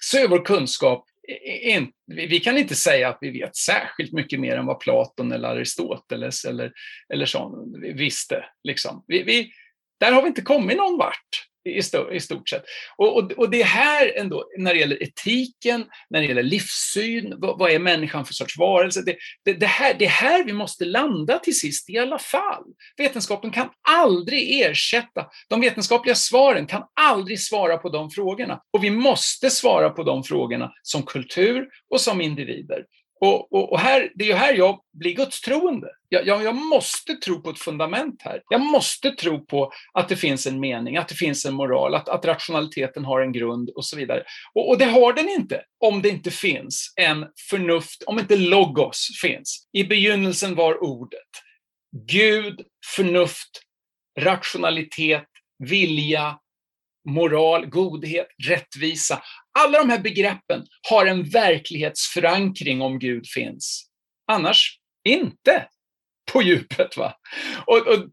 [0.00, 1.04] Så är vår kunskap,
[2.06, 6.44] vi kan inte säga att vi vet särskilt mycket mer än vad Platon eller Aristoteles
[6.44, 6.72] eller,
[7.14, 8.44] eller så visste.
[8.64, 9.04] Liksom.
[9.06, 9.50] Vi, vi,
[10.00, 11.80] där har vi inte kommit någon vart i,
[12.12, 12.64] i stort sett.
[12.96, 17.58] Och, och, och, det här ändå, när det gäller etiken, när det gäller livssyn, vad,
[17.58, 19.02] vad är människan för sorts varelse?
[19.06, 22.64] Det, det, det, här, det här vi måste landa till sist i alla fall.
[22.96, 28.60] Vetenskapen kan aldrig ersätta, de vetenskapliga svaren kan aldrig svara på de frågorna.
[28.72, 32.84] Och vi måste svara på de frågorna som kultur och som individer.
[33.20, 35.88] Och, och, och, här, det är ju här jag blir gudstroende.
[36.08, 38.42] Jag, jag, jag, måste tro på ett fundament här.
[38.48, 42.08] Jag måste tro på att det finns en mening, att det finns en moral, att,
[42.08, 44.22] att rationaliteten har en grund och så vidare.
[44.54, 49.08] Och, och, det har den inte om det inte finns en förnuft, om inte logos
[49.22, 49.68] finns.
[49.72, 51.20] I begynnelsen var ordet.
[52.06, 52.60] Gud,
[52.96, 53.60] förnuft,
[54.20, 56.38] rationalitet, vilja,
[57.08, 59.22] moral, godhet, rättvisa.
[59.58, 63.86] Alla de här begreppen har en verklighetsförankring om Gud finns.
[64.32, 65.66] Annars inte
[66.32, 66.96] på djupet.
[66.96, 67.14] Va?
[67.66, 68.08] Och, och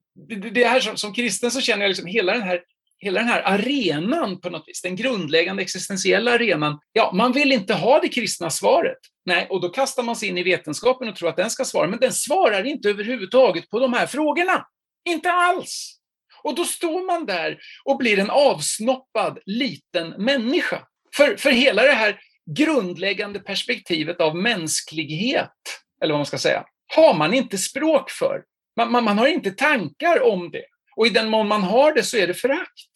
[0.52, 2.60] det här som, som kristen så känner jag liksom hela den här
[3.02, 7.74] hela den här arenan på något vis, den grundläggande existentiella arenan, ja, man vill inte
[7.74, 8.98] ha det kristna svaret.
[9.26, 11.88] Nej, och då kastar man sig in i vetenskapen och tror att den ska svara,
[11.88, 14.66] men den svarar inte överhuvudtaget på de här frågorna.
[15.10, 15.98] Inte alls!
[16.44, 20.88] Och då står man där och blir en avsnoppad liten människa.
[21.16, 22.20] För, för hela det här
[22.58, 25.52] grundläggande perspektivet av mänsklighet,
[26.04, 28.44] eller vad man ska säga, har man inte språk för.
[28.78, 30.66] Man, man, man har inte tankar om det.
[30.96, 32.92] Och i den mån man har det så är det förakt.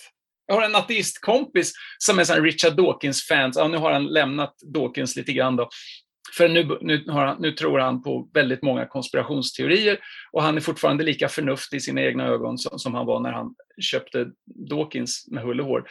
[0.48, 3.52] Jag har en ateistkompis som är en Richard Dawkins-fan.
[3.56, 5.70] Ja, nu har han lämnat Dawkins lite grann då.
[6.38, 10.00] För nu, nu, han, nu, tror han på väldigt många konspirationsteorier
[10.32, 13.32] och han är fortfarande lika förnuftig i sina egna ögon som, som han var när
[13.32, 14.28] han köpte
[14.70, 15.88] Dawkins med hull och hår.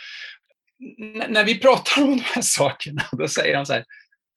[1.28, 3.84] När vi pratar om de här sakerna, då säger han så här,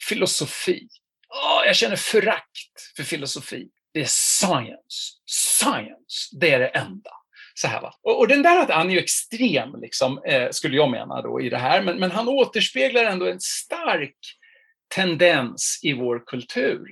[0.09, 0.87] filosofi.
[1.29, 3.67] Oh, jag känner förakt för filosofi.
[3.93, 5.13] Det är science.
[5.25, 7.11] Science, det är det enda.
[7.53, 7.93] Så här, va?
[8.01, 11.41] Och, och den där att han är ju extrem, liksom, eh, skulle jag mena då,
[11.41, 14.17] i det här, men, men han återspeglar ändå en stark
[14.95, 16.87] tendens i vår kultur,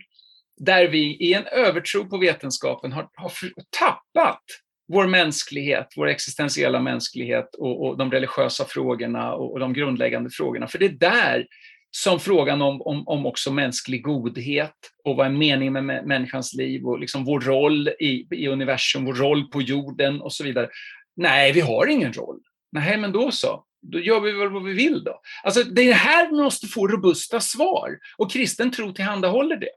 [0.57, 3.31] där vi i en övertro på vetenskapen har, har
[3.79, 4.43] tappat
[4.87, 10.67] vår mänsklighet, vår existentiella mänsklighet och, och de religiösa frågorna och, och, de grundläggande frågorna.
[10.67, 11.47] För det är där
[11.91, 16.85] som frågan om, om, om också mänsklig godhet och vad är meningen med människans liv
[16.85, 20.69] och liksom vår roll i, i universum, vår roll på jorden och så vidare.
[21.15, 22.39] Nej, vi har ingen roll.
[22.71, 25.21] Nej, men då så då gör vi väl vad vi vill då.
[25.43, 29.69] Alltså det här måste få robusta svar och kristen tro tillhandahåller det.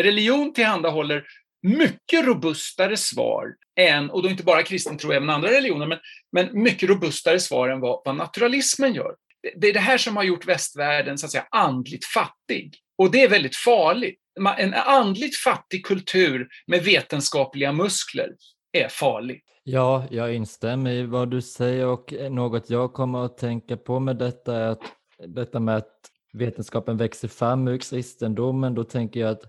[0.00, 1.24] Religion tillhandahåller
[1.64, 5.98] mycket robustare svar än, och då inte bara kristen tro, även andra religioner, men,
[6.32, 9.14] men mycket robustare svar än vad, vad naturalismen gör.
[9.42, 12.76] Det, det är det här som har gjort västvärlden så att säga andligt fattig.
[12.98, 14.20] Och det är väldigt farligt.
[14.58, 18.28] En andligt fattig kultur med vetenskapliga muskler
[18.72, 19.42] är farlig.
[19.62, 24.16] Ja, jag instämmer i vad du säger och något jag kommer att tänka på med
[24.16, 24.82] detta är att
[25.26, 25.92] detta med att
[26.32, 29.42] vetenskapen växer fram ur kristendomen, då tänker jag att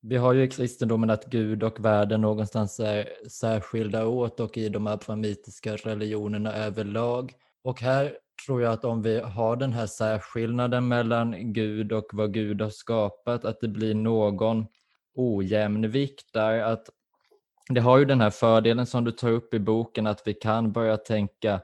[0.00, 4.68] vi har ju i kristendomen att Gud och världen någonstans är särskilda åt och i
[4.68, 7.32] de abrahamitiska religionerna överlag.
[7.64, 12.34] Och här tror jag att om vi har den här särskillnaden mellan Gud och vad
[12.34, 14.66] Gud har skapat, att det blir någon
[15.14, 16.88] ojämnvikt där, att
[17.68, 20.72] det har ju den här fördelen som du tar upp i boken att vi kan
[20.72, 21.60] börja tänka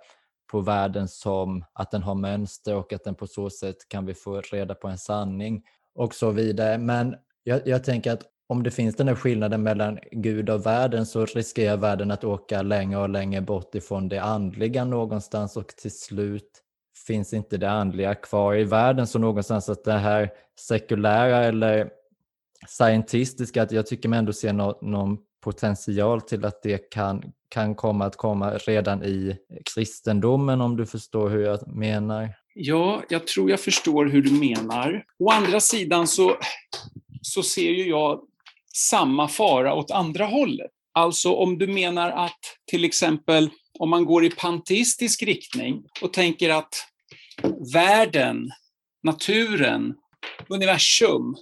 [0.51, 4.15] på världen som att den har mönster och att den på så sätt kan vi
[4.15, 5.63] få reda på en sanning
[5.95, 6.79] och så vidare.
[6.79, 11.07] Men jag, jag tänker att om det finns den här skillnaden mellan Gud och världen
[11.07, 15.99] så riskerar världen att åka längre och längre bort ifrån det andliga någonstans och till
[15.99, 16.51] slut
[17.07, 19.07] finns inte det andliga kvar i världen.
[19.07, 20.31] Så någonstans att det här
[20.61, 21.91] sekulära eller
[22.69, 27.75] scientistiska, att jag tycker mig ändå se no någon potential till att det kan, kan
[27.75, 29.37] komma att komma redan i
[29.75, 32.35] kristendomen om du förstår hur jag menar.
[32.55, 35.05] Ja, jag tror jag förstår hur du menar.
[35.19, 36.37] Å andra sidan så,
[37.27, 38.21] så ser ju jag
[38.77, 40.71] samma fara åt andra hållet.
[40.95, 42.39] Alltså om du menar att
[42.71, 46.75] till exempel om man går i panteistisk riktning och tänker att
[47.73, 48.51] världen,
[49.03, 49.95] naturen,
[50.49, 51.37] universum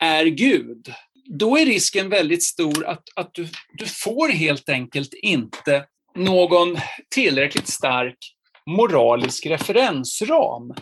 [0.00, 0.92] är Gud,
[1.38, 5.84] då är risken väldigt stor att, att du, du får helt enkelt inte
[6.14, 6.76] någon
[7.10, 8.18] tillräckligt stark
[8.66, 10.74] moralisk referensram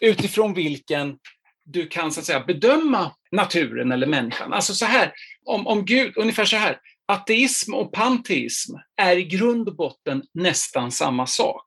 [0.00, 1.16] utifrån vilken
[1.64, 4.52] du kan så att säga bedöma naturen eller människan.
[4.52, 5.12] Alltså så här,
[5.44, 10.90] om, om Gud, ungefär så här, ateism och panteism är i grund och botten nästan
[10.90, 11.66] samma sak.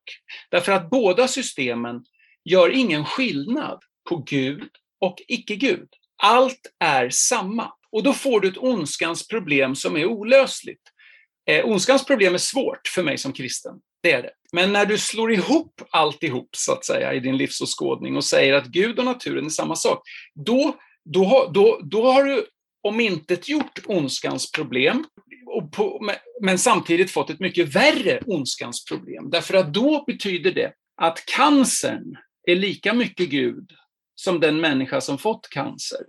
[0.51, 2.03] Därför att båda systemen
[2.43, 4.69] gör ingen skillnad på Gud
[5.01, 5.87] och icke-Gud.
[6.23, 7.71] Allt är samma.
[7.91, 10.81] Och då får du ett ondskans problem som är olösligt.
[11.49, 13.75] Eh, ondskans problem är svårt för mig som kristen.
[14.03, 14.31] Det är det.
[14.53, 18.65] Men när du slår ihop alltihop, så att säga, i din livsåskådning och säger att
[18.65, 20.01] Gud och naturen är samma sak,
[20.45, 20.75] då,
[21.13, 22.45] då, då, då har du
[22.81, 25.05] om inte gjort ondskans problem,
[25.71, 29.29] på, men samtidigt fått ett mycket värre ondskans problem.
[29.29, 33.71] Därför att då betyder det att cancern är lika mycket Gud
[34.15, 35.99] som den människa som fått cancer.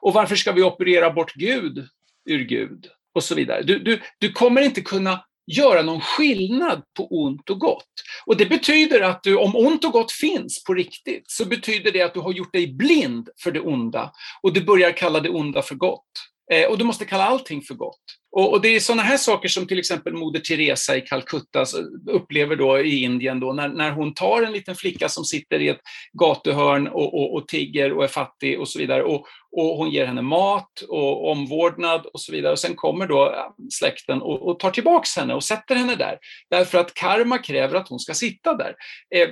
[0.00, 1.88] Och varför ska vi operera bort Gud
[2.24, 2.86] ur Gud?
[3.14, 3.62] Och så vidare.
[3.62, 5.24] Du, du, du kommer inte kunna
[5.56, 7.84] göra någon skillnad på ont och gott.
[8.26, 12.02] Och det betyder att du, om ont och gott finns på riktigt, så betyder det
[12.02, 15.62] att du har gjort dig blind för det onda och du börjar kalla det onda
[15.62, 16.29] för gott.
[16.52, 18.00] Eh, och du måste kalla allting för gott.
[18.32, 21.64] Och, och det är sådana här saker som till exempel Moder Teresa i Calcutta
[22.06, 25.68] upplever då i Indien då, när, när hon tar en liten flicka som sitter i
[25.68, 25.80] ett
[26.12, 29.26] gatuhörn och, och, och tigger och är fattig och så vidare och,
[29.56, 32.52] och hon ger henne mat och omvårdnad och så vidare.
[32.52, 36.18] Och sen kommer då släkten och, och tar tillbaks henne och sätter henne där.
[36.50, 38.74] Därför att karma kräver att hon ska sitta där.
[39.14, 39.28] Eh,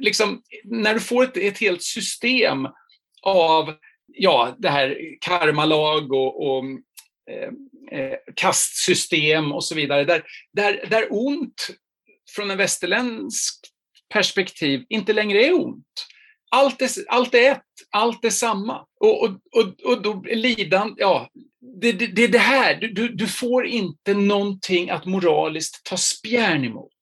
[0.00, 2.68] liksom, när du får ett, ett helt system
[3.22, 3.74] av
[4.12, 6.64] ja, det här karmalag och, och
[7.30, 11.70] eh, eh, kastsystem och så vidare, där, där, där ont
[12.34, 13.60] från en västerländsk
[14.14, 15.86] perspektiv inte längre är ont.
[16.50, 18.86] Allt är, allt är ett, allt är samma.
[19.00, 21.28] Och, och, och, och då lidan, ja,
[21.80, 26.64] det, det, det är det här, du, du får inte någonting att moraliskt ta spjärn
[26.64, 26.92] emot.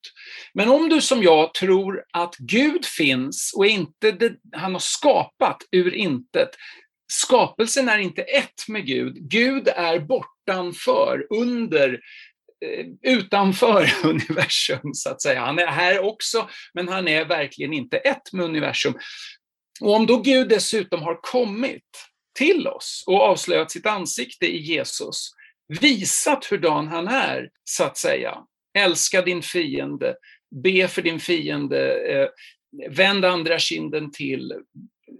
[0.53, 5.57] Men om du som jag tror att Gud finns och inte det, han har skapat
[5.71, 6.49] ur intet,
[7.11, 9.15] skapelsen är inte ett med Gud.
[9.29, 11.99] Gud är bortanför, under,
[12.65, 15.39] eh, utanför universum, så att säga.
[15.41, 18.93] Han är här också, men han är verkligen inte ett med universum.
[19.81, 25.29] Och om då Gud dessutom har kommit till oss och avslöjat sitt ansikte i Jesus,
[25.81, 28.37] visat hurdan han är, så att säga.
[28.77, 30.15] Älska din fiende,
[30.63, 32.27] be för din fiende, eh,
[32.89, 34.53] vänd andra kinden till,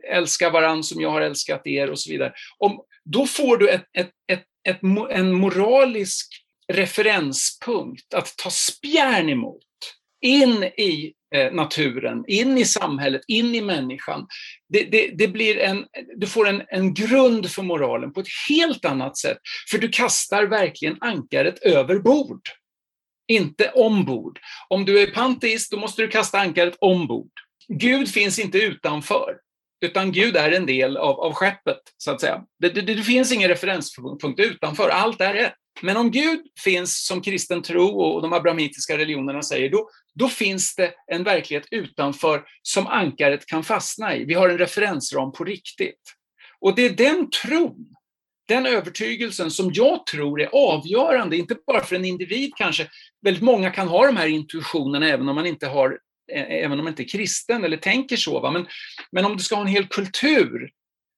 [0.10, 2.34] älska varann som jag har älskat er och så vidare.
[2.58, 4.80] Om, då får du ett, ett, ett, ett,
[5.10, 6.28] en moralisk
[6.74, 9.64] referenspunkt att ta spjärn emot
[10.22, 14.28] in i eh, naturen, in i samhället, in i människan.
[14.70, 15.86] Det, det, det, blir en,
[16.18, 19.38] du får en, en grund för moralen på ett helt annat sätt,
[19.72, 22.42] för du kastar verkligen ankaret över bord,
[23.28, 24.40] inte ombord.
[24.70, 27.32] Om du är panteist, då måste du kasta ankaret ombord.
[27.68, 29.36] Gud finns inte utanför.
[29.82, 32.44] Utan Gud är en del av, av skeppet, så att säga.
[32.60, 35.54] Det, det, det finns ingen referenspunkt utanför, allt är ett.
[35.82, 40.76] Men om Gud finns som kristen tro och de abrahamitiska religionerna säger, då, då finns
[40.76, 44.26] det en verklighet utanför som ankaret kan fastna i.
[44.26, 46.02] Vi har en referensram på riktigt.
[46.60, 47.96] Och det är den tron,
[48.48, 52.88] den övertygelsen som jag tror är avgörande, inte bara för en individ kanske.
[53.22, 56.00] Väldigt många kan ha de här intuitionerna även om man inte har
[56.32, 58.40] även om man inte är kristen eller tänker så.
[58.40, 58.52] Va?
[58.52, 58.68] Men,
[59.12, 60.70] men om du ska ha en hel kultur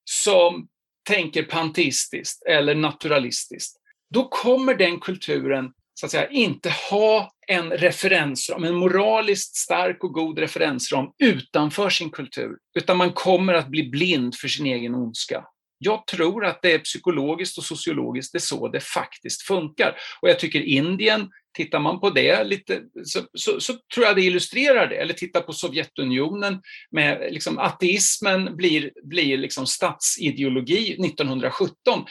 [0.04, 0.68] som
[1.10, 3.78] tänker panteistiskt eller naturalistiskt,
[4.14, 10.14] då kommer den kulturen så att säga, inte ha en referensram, en moraliskt stark och
[10.14, 15.46] god referensram utanför sin kultur, utan man kommer att bli blind för sin egen ondska.
[15.78, 19.96] Jag tror att det är psykologiskt och sociologiskt, det är så det faktiskt funkar.
[20.22, 24.22] Och jag tycker Indien Tittar man på det lite, så, så, så, tror jag det
[24.22, 24.96] illustrerar det.
[24.96, 32.06] Eller titta på Sovjetunionen med liksom, ateismen blir, blir liksom statsideologi 1917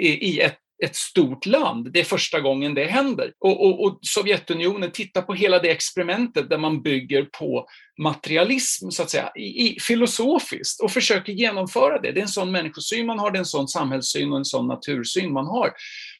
[0.00, 1.92] i ett ett stort land.
[1.92, 3.32] Det är första gången det händer.
[3.38, 7.66] Och, och, och, Sovjetunionen, titta på hela det experimentet där man bygger på
[8.02, 12.12] materialism, så att säga, i, i, filosofiskt och försöker genomföra det.
[12.12, 14.68] Det är en sån människosyn man har, det är en sån samhällssyn och en sån
[14.68, 15.72] natursyn man har.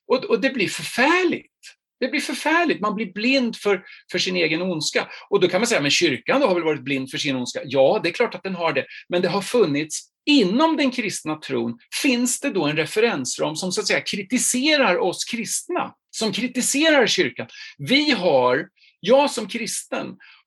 [0.06, 1.52] Och, och det blir förfärligt.
[2.02, 2.80] Det blir förfärligt.
[2.80, 3.82] Man blir blind för,
[4.12, 5.08] för sin egen ondska.
[5.30, 7.60] Och då kan man säga, men kyrkan då har väl varit blind för sin ondska?
[7.64, 8.86] Ja, det är klart att den har det.
[9.08, 13.80] Men det har funnits inom den kristna tron finns det då en referensram som så
[13.80, 17.46] att säga kritiserar oss kristna, som kritiserar kyrkan.
[17.78, 18.68] Vi har,
[19.00, 20.06] jag som kristen,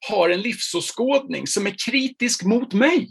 [0.10, 3.10] har en livsåskådning som är kritisk mot mig.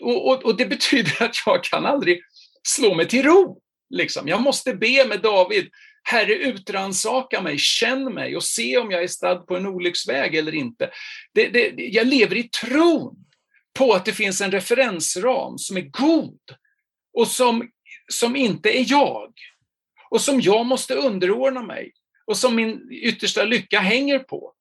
[0.00, 2.20] Och, och, och det betyder att jag kan aldrig
[2.68, 3.60] slå mig till ro.
[3.90, 4.28] Liksom.
[4.28, 5.68] Jag måste be med David,
[6.08, 10.54] Herre utransaka mig, känn mig och se om jag är stadd på en olycksväg eller
[10.54, 10.90] inte.
[11.34, 13.16] Det, det, jag lever i tron
[13.78, 16.40] på att det finns en referensram som är god
[17.18, 17.70] och som,
[18.12, 19.32] som inte är jag.
[20.10, 21.92] Och som jag måste underordna mig
[22.26, 24.52] och som min yttersta lycka hänger på.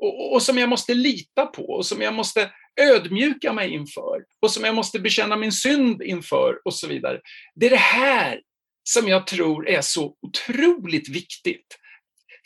[0.00, 4.50] Och, och, som jag måste lita på och som jag måste ödmjuka mig inför och
[4.50, 7.20] som jag måste bekänna min synd inför och så vidare.
[7.54, 8.40] Det är det här
[8.82, 11.66] som jag tror är så otroligt viktigt.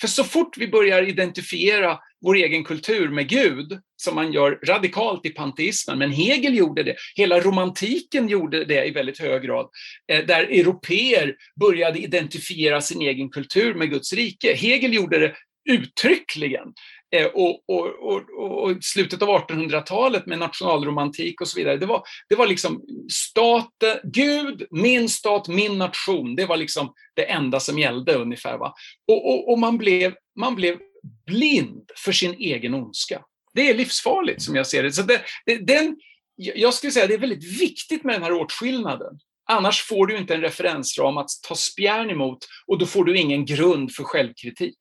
[0.01, 5.27] För så fort vi börjar identifiera vår egen kultur med Gud, som man gör radikalt
[5.27, 9.69] i panteismen, men Hegel gjorde det, hela romantiken gjorde det i väldigt hög grad,
[10.13, 14.55] eh, där europeer började identifiera sin egen kultur med Guds rike.
[14.55, 15.35] Hegel gjorde det
[15.71, 16.69] uttryckligen.
[17.15, 21.77] Eh, och, och, och, och, slutet av 1800-talet med nationalromantik och så vidare.
[21.77, 22.83] Det var, det var liksom
[23.13, 26.37] staten, Gud, min stat, min nation.
[26.37, 28.59] Det var liksom det enda som gällde ungefär.
[28.59, 28.75] Va?
[29.09, 30.79] Och, och, man, blev, man blev
[31.27, 33.23] blind för sin egen ondska.
[33.55, 34.93] Det är livsfarligt som jag ser det.
[34.93, 35.97] Så det, det, den,
[36.37, 39.19] jag skulle säga att det är väldigt viktigt med den här åtskillnaden.
[39.49, 43.45] Annars får du inte en referensram att ta spjärn emot och då får du ingen
[43.45, 44.79] grund för självkritik.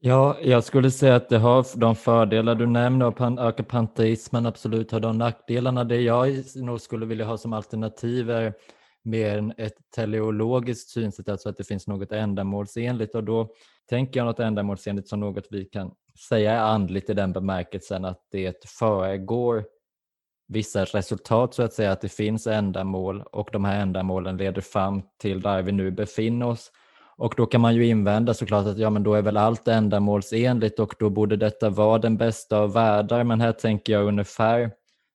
[0.00, 4.92] Ja, jag skulle säga att det har de fördelar du nämner och pan akapanteismen absolut
[4.92, 5.84] har de nackdelarna.
[5.84, 8.54] Det jag nog skulle vilja ha som alternativ är
[9.04, 13.48] mer ett teleologiskt synsätt, alltså att det finns något ändamålsenligt och då
[13.88, 15.92] tänker jag något ändamålsenligt som något vi kan
[16.28, 19.64] säga är andligt i den bemärkelsen att det föregår
[20.48, 25.02] vissa resultat så att säga, att det finns ändamål och de här ändamålen leder fram
[25.20, 26.70] till där vi nu befinner oss
[27.18, 30.78] och då kan man ju invända såklart att ja, men då är väl allt ändamålsenligt
[30.78, 33.24] och då borde detta vara den bästa av världar.
[33.24, 34.70] Men här tänker jag ungefär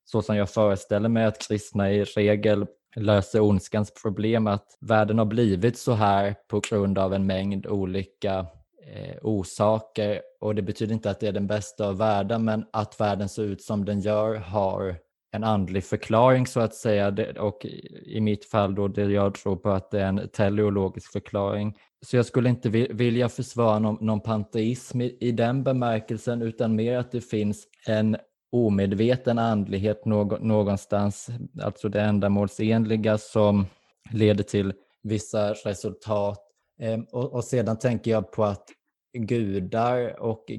[0.06, 5.26] så som jag föreställer mig att kristna i regel löser ondskans problem, att världen har
[5.26, 8.46] blivit så här på grund av en mängd olika
[8.94, 13.00] eh, orsaker och det betyder inte att det är den bästa av världar men att
[13.00, 14.96] världen ser ut som den gör har
[15.34, 17.66] en andlig förklaring så att säga och
[18.06, 21.78] i mitt fall då det jag tror på att det är en teleologisk förklaring.
[22.06, 26.98] Så jag skulle inte vilja försvara någon, någon panteism i, i den bemärkelsen utan mer
[26.98, 28.18] att det finns en
[28.52, 31.28] omedveten andlighet någonstans,
[31.62, 33.66] alltså det ändamålsenliga som
[34.12, 34.74] leder till
[35.04, 36.40] vissa resultat.
[36.80, 38.66] Ehm, och, och sedan tänker jag på att
[39.14, 40.52] gudar och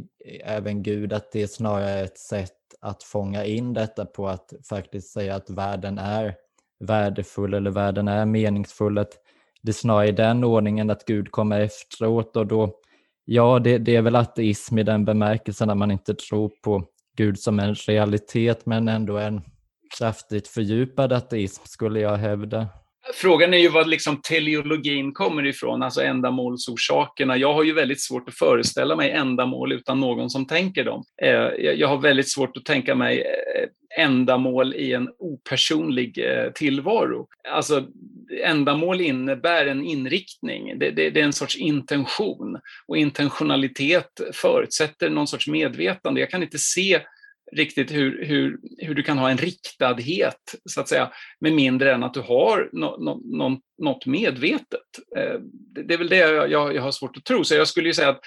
[0.45, 5.13] även Gud, att det är snarare ett sätt att fånga in detta på att faktiskt
[5.13, 6.35] säga att världen är
[6.81, 8.99] värdefull eller världen är meningsfull.
[8.99, 9.13] Att
[9.63, 12.75] det är snarare i den ordningen att Gud kommer efteråt och då,
[13.25, 16.85] ja det, det är väl ateism i den bemärkelsen att man inte tror på
[17.17, 19.43] Gud som en realitet men ändå en
[19.99, 22.69] kraftigt fördjupad ateism skulle jag hävda.
[23.13, 27.37] Frågan är ju var liksom teleologin kommer ifrån, alltså ändamålsorsakerna.
[27.37, 31.05] Jag har ju väldigt svårt att föreställa mig ändamål utan någon som tänker dem.
[31.23, 37.27] Eh, jag har väldigt svårt att tänka mig eh, ändamål i en opersonlig eh, tillvaro.
[37.49, 37.87] Alltså,
[38.45, 42.59] ändamål innebär en inriktning, det, det, det, är en sorts intention.
[42.87, 46.21] Och intentionalitet förutsätter någon sorts medvetande.
[46.21, 47.01] Jag kan inte se
[47.53, 52.03] riktigt hur, hur, hur du kan ha en riktadhet, så att säga, med mindre än
[52.03, 54.81] att du har no, no, no, något medvetet.
[55.17, 55.41] Eh,
[55.87, 57.45] det är väl det jag, jag, har svårt att tro.
[57.45, 58.21] Så jag skulle ju säga att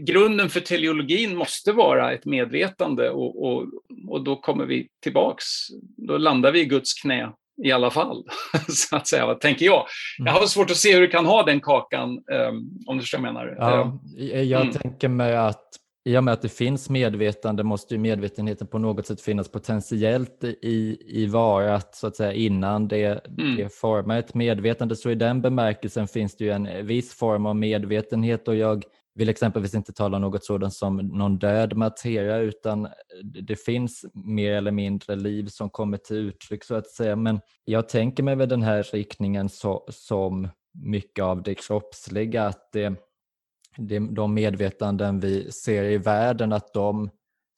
[0.00, 3.66] grunden för teleologin måste vara ett medvetande och, och,
[4.08, 5.44] och då kommer vi tillbaks,
[5.96, 7.32] då landar vi i Guds knä
[7.64, 8.24] i alla fall,
[8.68, 9.86] så att säga, vad tänker jag.
[10.18, 10.48] Jag har mm.
[10.48, 13.34] svårt att se hur du kan ha den kakan, um, om du förstår vad jag
[13.34, 13.56] menar.
[13.58, 14.00] Ja,
[14.42, 14.72] jag mm.
[14.72, 19.06] tänker mig att i och med att det finns medvetande måste ju medvetenheten på något
[19.06, 23.56] sätt finnas potentiellt i, i varat så att säga innan det, mm.
[23.56, 24.96] det formar ett medvetande.
[24.96, 28.84] Så i den bemärkelsen finns det ju en viss form av medvetenhet och jag
[29.14, 32.88] vill exempelvis inte tala om något sådant som någon död materia utan
[33.22, 37.16] det finns mer eller mindre liv som kommer till uttryck så att säga.
[37.16, 42.72] Men jag tänker mig väl den här riktningen så, som mycket av det kroppsliga, att
[42.72, 42.94] det,
[44.10, 47.10] de medvetanden vi ser i världen, att de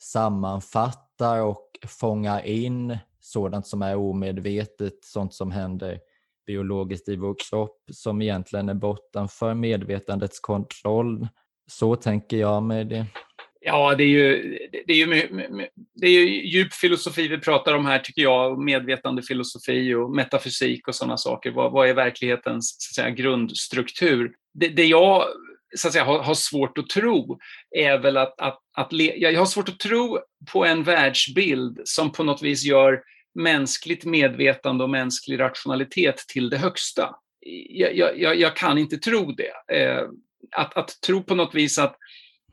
[0.03, 5.99] sammanfattar och fångar in sådant som är omedvetet, sånt som händer
[6.47, 11.29] biologiskt i vår kropp som egentligen är bortanför medvetandets kontroll.
[11.67, 13.07] Så tänker jag med det.
[13.61, 15.29] Ja, det är ju, det är ju,
[15.95, 18.59] det är ju djup filosofi vi pratar om här, tycker jag.
[18.59, 21.51] Medvetande filosofi och metafysik och sådana saker.
[21.51, 24.33] Vad, vad är verklighetens så att säga, grundstruktur?
[24.55, 25.25] Det, det jag
[25.77, 27.39] så att säga, har, har, svårt att tro
[27.77, 30.19] är väl att, att, att le, jag har svårt att tro
[30.53, 33.03] på en världsbild som på något vis gör
[33.35, 37.15] mänskligt medvetande och mänsklig rationalitet till det högsta.
[37.71, 39.77] Jag, jag, jag kan inte tro det.
[39.77, 40.09] Eh,
[40.57, 41.97] att, att tro på något vis att,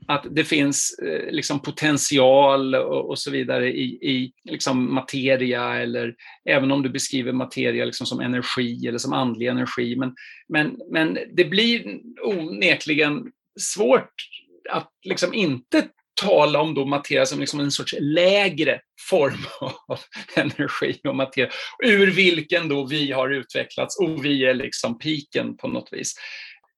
[0.10, 6.16] att det finns eh, liksom potential och, och, så vidare i, i liksom materia, eller
[6.49, 9.95] även om du beskriver materia liksom som energi eller som andlig energi.
[9.95, 10.16] Men,
[10.47, 14.14] men, men det blir onekligen svårt
[14.70, 15.88] att liksom inte
[16.22, 18.80] tala om då materia som liksom en sorts lägre
[19.10, 19.45] form
[19.88, 19.99] av
[20.36, 21.49] energi och materia,
[21.84, 26.14] ur vilken då vi har utvecklats och vi är liksom piken på något vis.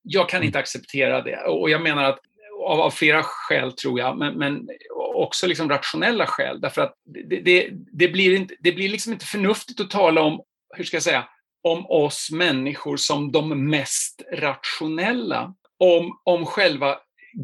[0.04, 2.20] Jag kan inte acceptera det och jag menar att
[2.62, 4.70] av, av flera skäl tror jag, men, men
[5.16, 6.62] också liksom rationella skäl.
[6.62, 10.42] Därför att det, det, det, blir inte, det blir liksom inte förnuftigt att tala om,
[10.76, 11.28] hur ska jag säga,
[11.64, 15.54] om oss människor som de mest rationella.
[15.80, 16.98] Om, om själva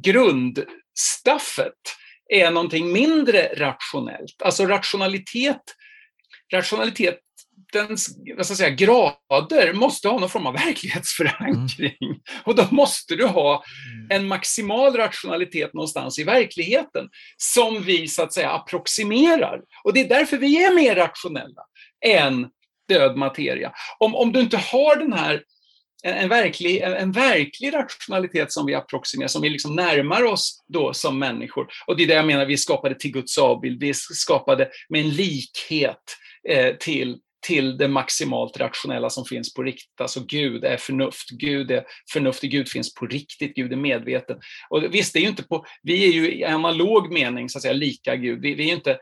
[0.04, 1.74] grundstaffet
[2.30, 4.42] är någonting mindre rationellt.
[4.42, 5.62] Alltså rationalitet,
[6.54, 7.20] rationalitet
[7.74, 11.98] dens vad ska jag säga, grader måste ha någon form av verklighetsförankring.
[12.02, 12.20] Mm.
[12.44, 13.64] Och då måste du ha
[13.94, 14.22] mm.
[14.22, 19.62] en maximal rationalitet någonstans i verkligheten som vi så att säga approximerar.
[19.84, 21.62] Och det är därför vi är mer rationella
[22.06, 22.48] än
[22.90, 23.72] död materia.
[24.00, 25.44] Om, om du inte har den här
[26.04, 30.64] en, en, verklig, en, en, verklig rationalitet som vi approximerar, som vi liksom närmar oss
[30.68, 31.68] då som människor.
[31.88, 35.10] Och det är det jag menar, vi skapade till Guds avbild, vi skapade med en
[35.10, 36.04] likhet
[36.50, 37.18] eh, till
[37.48, 40.02] till det maximalt rationella som finns på riktigt.
[40.02, 41.84] Alltså Gud är förnuft, Gud är
[42.14, 44.38] förnuftig, Gud finns på riktigt, Gud är medveten.
[44.70, 47.62] Och visst, det är ju inte på, vi är ju i analog mening så att
[47.62, 48.42] säga lika Gud.
[48.42, 48.98] Vi, vi är inte,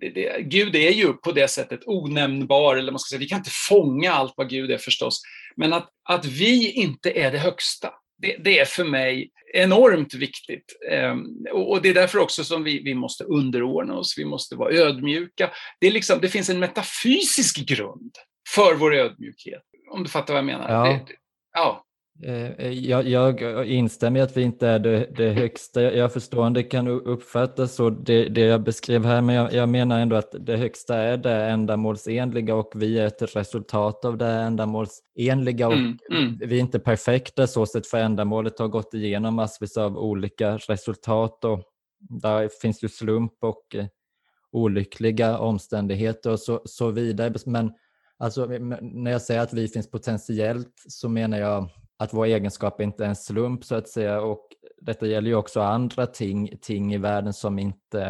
[0.00, 3.38] det, det, Gud är ju på det sättet onämnbar, eller man ska säga, vi kan
[3.38, 5.22] inte fånga allt vad Gud är förstås.
[5.56, 7.90] Men att, att vi inte är det högsta,
[8.22, 10.76] det, det är för mig enormt viktigt.
[10.90, 14.72] Ehm, och det är därför också som vi, vi måste underordna oss, vi måste vara
[14.74, 15.50] ödmjuka.
[15.80, 18.16] Det, är liksom, det finns en metafysisk grund
[18.54, 20.72] för vår ödmjukhet, om du fattar vad jag menar.
[20.72, 20.92] Ja.
[20.92, 21.14] Det,
[21.52, 21.84] ja.
[22.24, 25.82] Eh, eh, jag, jag instämmer i att vi inte är det, det högsta.
[25.82, 29.68] Jag förstår om det kan uppfattas så, det, det jag beskrev här, men jag, jag,
[29.68, 34.26] menar ändå att det högsta är det ändamålsenliga och vi är ett resultat av det
[34.26, 35.66] ändamålsenliga.
[35.66, 36.38] Och mm, mm.
[36.38, 41.44] Vi är inte perfekta så sett för ändamålet har gått igenom massvis av olika resultat
[41.44, 41.62] och
[41.98, 43.86] där finns ju slump och eh,
[44.52, 47.34] olyckliga omständigheter och så, så vidare.
[47.46, 47.72] Men
[48.18, 48.46] alltså,
[48.80, 51.68] när jag säger att vi finns potentiellt så menar jag
[51.98, 54.20] att vår egenskap inte är en slump så att säga.
[54.20, 54.48] Och
[54.80, 58.02] detta gäller ju också andra ting, ting i världen som inte,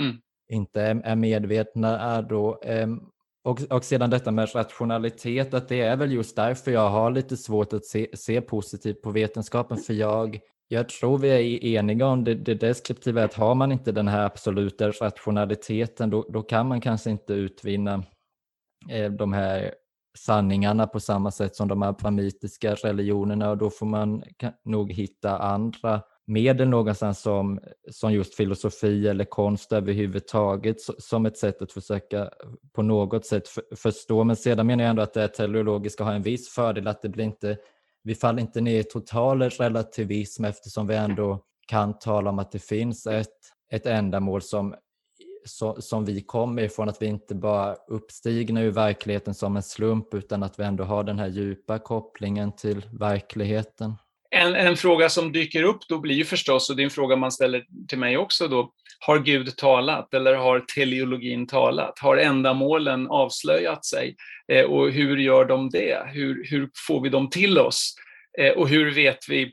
[0.00, 0.16] mm.
[0.48, 1.98] inte är medvetna.
[1.98, 3.00] Är då, ehm,
[3.44, 7.36] och, och sedan detta med rationalitet, att det är väl just därför jag har lite
[7.36, 9.78] svårt att se, se positivt på vetenskapen.
[9.78, 13.92] För jag, jag tror vi är eniga om det, det deskriptiva, att har man inte
[13.92, 18.04] den här absoluta rationaliteten, då, då kan man kanske inte utvinna
[18.90, 19.74] eh, de här
[20.24, 24.22] sanningarna på samma sätt som de abramitiska religionerna och då får man
[24.64, 27.60] nog hitta andra medel någonstans som,
[27.90, 32.30] som just filosofi eller konst överhuvudtaget som ett sätt att försöka
[32.74, 34.24] på något sätt förstå.
[34.24, 37.24] Men sedan menar jag ändå att det teleologiska har en viss fördel att det blir
[37.24, 37.56] inte,
[38.02, 42.58] vi faller inte ner i total relativism eftersom vi ändå kan tala om att det
[42.58, 43.26] finns ett,
[43.72, 44.74] ett ändamål som
[45.48, 50.14] så, som vi kommer ifrån, att vi inte bara uppstigna ur verkligheten som en slump
[50.14, 53.94] utan att vi ändå har den här djupa kopplingen till verkligheten.
[54.30, 57.16] En, en, fråga som dyker upp då blir ju förstås, och det är en fråga
[57.16, 61.98] man ställer till mig också då, har Gud talat eller har teleologin talat?
[61.98, 64.16] Har ändamålen avslöjat sig?
[64.52, 66.02] Eh, och hur gör de det?
[66.06, 67.94] Hur, hur får vi dem till oss?
[68.38, 69.52] Eh, och hur vet vi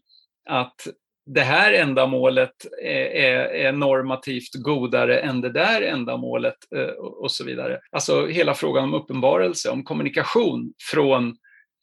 [0.49, 0.87] att
[1.25, 7.43] det här ändamålet eh, är, är, normativt godare än det där ändamålet eh, och så
[7.43, 7.79] vidare.
[7.91, 11.27] Alltså hela frågan om uppenbarelse, om kommunikation från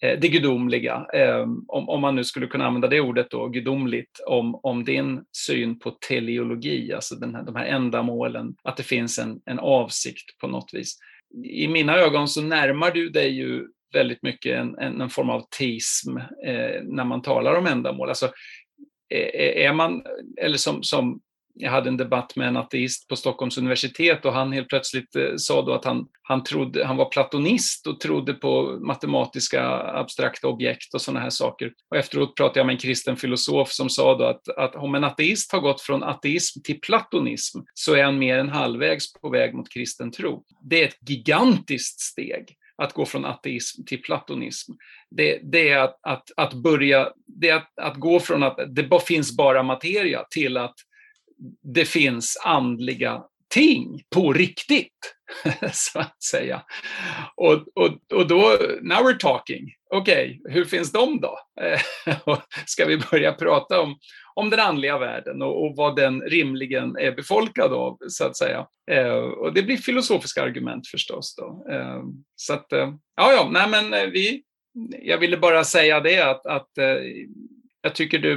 [0.03, 4.21] eh, det gudomliga, eh, om, om man nu skulle kunna använda det ordet då, gudomligt,
[4.27, 9.19] om, om din syn på teleologi, alltså den här, de här ändamålen, att det finns
[9.19, 10.99] en, en avsikt på något vis.
[11.45, 15.45] I mina ögon så närmar du dig ju väldigt mycket en, en, en form av
[15.59, 16.17] teism
[16.47, 18.09] eh, när man talar om ändamål.
[18.09, 18.31] Alltså,
[19.67, 20.03] är man,
[20.37, 21.21] eller som, som
[21.55, 25.37] jag hade en debatt med en ateist på Stockholms universitet och han helt plötsligt eh,
[25.37, 30.95] sa då att han, han, trodde, han var platonist och trodde på matematiska abstrakta objekt
[30.95, 31.73] och sådana här saker.
[31.91, 35.05] Och efteråt pratade jag med en kristen filosof som sa då att, att om en
[35.05, 39.55] ateist har gått från ateism till platonism så är han mer än halvvägs på väg
[39.55, 40.45] mot kristen tro.
[40.63, 44.73] Det är ett gigantiskt steg att gå från ateism till platonism.
[45.17, 48.83] Det, det är att, att, att börja, det är att, att gå från att det
[48.83, 50.75] bara finns bara materia till att
[51.63, 55.15] det finns andliga ting på riktigt,
[55.73, 56.63] så att säga.
[57.35, 59.75] Och, och, och då, now we're talking.
[59.95, 61.39] Okej, okay, hur finns de då?
[62.67, 63.97] Ska vi börja prata om,
[64.35, 68.67] om den andliga världen och, och vad den rimligen är befolkad av, så att säga.
[68.91, 71.37] Eh, och det blir filosofiska argument förstås.
[71.37, 71.67] Då.
[71.73, 72.03] Eh,
[72.37, 74.43] så att, eh, ja, ja, nej men eh, vi,
[75.03, 76.71] jag ville bara säga det att, att
[77.83, 78.37] jag tycker du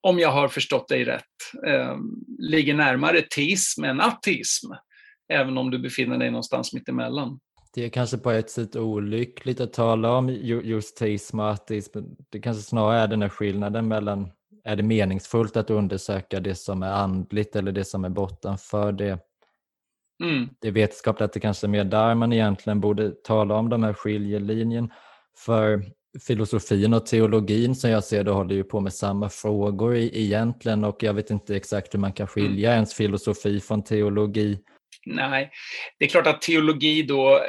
[0.00, 1.24] om jag har förstått dig rätt,
[1.66, 1.96] eh,
[2.38, 4.72] ligger närmare teism än ateism,
[5.32, 7.40] även om du befinner dig någonstans mittemellan.
[7.74, 10.28] Det är kanske på ett sätt olyckligt att tala om
[10.64, 11.98] just teism och ateism.
[12.30, 14.30] Det kanske snarare är den här skillnaden mellan,
[14.64, 19.18] är det meningsfullt att undersöka det som är andligt eller det som är bortanför det?
[20.24, 20.48] Mm.
[20.60, 23.82] Det är vetenskapligt att det kanske är mer där man egentligen borde tala om de
[23.82, 24.90] här skiljelinjen.
[25.44, 25.84] För
[26.26, 31.02] filosofin och teologin som jag ser det håller ju på med samma frågor egentligen och
[31.02, 32.76] jag vet inte exakt hur man kan skilja mm.
[32.76, 34.58] ens filosofi från teologi.
[35.06, 35.50] Nej,
[35.98, 37.40] det är klart att teologi då,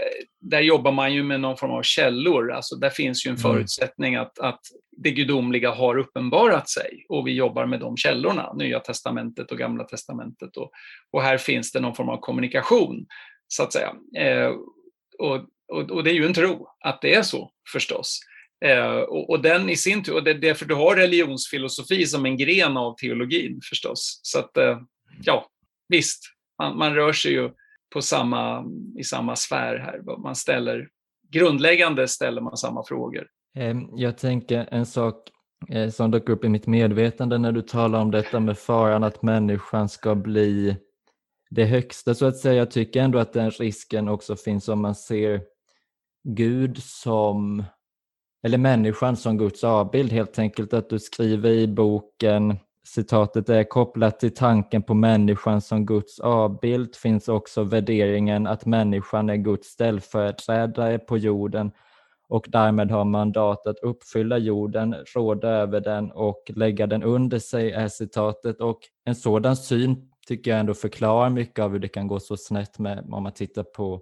[0.42, 3.42] där jobbar man ju med någon form av källor, alltså där finns ju en mm.
[3.42, 4.60] förutsättning att, att
[4.98, 9.84] det gudomliga har uppenbarat sig och vi jobbar med de källorna, Nya Testamentet och Gamla
[9.84, 10.72] Testamentet och,
[11.12, 13.06] och här finns det någon form av kommunikation,
[13.48, 13.94] så att säga.
[14.18, 14.52] Eh,
[15.20, 18.20] och, och, och, det är ju en tro att det är så förstås.
[18.66, 22.26] Eh, och, och, den i sin tur, och det är därför du har religionsfilosofi som
[22.26, 24.20] en gren av teologin förstås.
[24.24, 24.80] Så att, eh,
[25.24, 25.46] ja,
[25.90, 26.24] visst,
[26.62, 27.50] man, man, rör sig ju
[27.94, 28.66] på samma,
[29.00, 30.22] i samma sfär här.
[30.22, 30.88] Man ställer,
[31.30, 33.28] grundläggande ställer man samma frågor.
[33.96, 35.30] Jag tänker en sak
[35.70, 39.22] eh, som dök upp i mitt medvetande när du talar om detta med faran att
[39.22, 40.78] människan ska bli
[41.50, 42.54] det högsta så att säga.
[42.54, 45.42] Jag tycker ändå att den risken också finns om man ser
[46.36, 47.64] Gud som
[48.44, 50.74] eller människan som Guds avbild helt enkelt.
[50.74, 52.58] Att du skriver i boken,
[52.88, 59.30] citatet är kopplat till tanken på människan som Guds avbild finns också värderingen att människan
[59.30, 61.72] är Guds ställföreträdare på jorden
[62.30, 67.72] och därmed har mandat att uppfylla jorden, råda över den och lägga den under sig,
[67.72, 68.62] är citatet.
[68.62, 72.38] Och en sådan syn tycker jag ändå förklarar mycket av hur det kan gå så
[72.38, 74.02] snett med, om man tittar på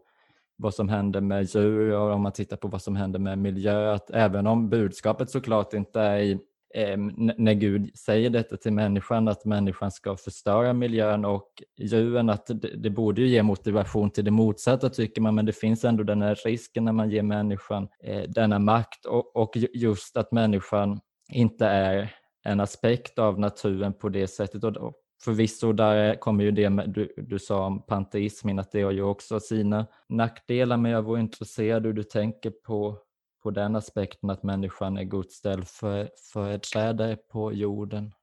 [0.58, 3.94] vad som händer med djur och om man tittar på vad som händer med miljö,
[3.94, 6.32] att även om budskapet såklart inte är i,
[6.74, 6.98] eh,
[7.38, 12.76] när Gud säger detta till människan, att människan ska förstöra miljön och djuren, att det,
[12.78, 16.22] det, borde ju ge motivation till det motsatta tycker man, men det finns ändå den
[16.22, 21.00] här risken när man ger människan eh, denna makt och, och just att människan
[21.34, 24.64] inte är en aspekt av naturen på det sättet.
[24.64, 24.94] Och
[25.24, 29.04] Förvisso, där kommer ju det med, du, du sa om panteismen, att det har ju
[29.04, 32.98] också sina nackdelar, men jag vore intresserad hur du tänker på,
[33.44, 38.14] på den aspekten att människan är Guds ställföreträdare på jorden.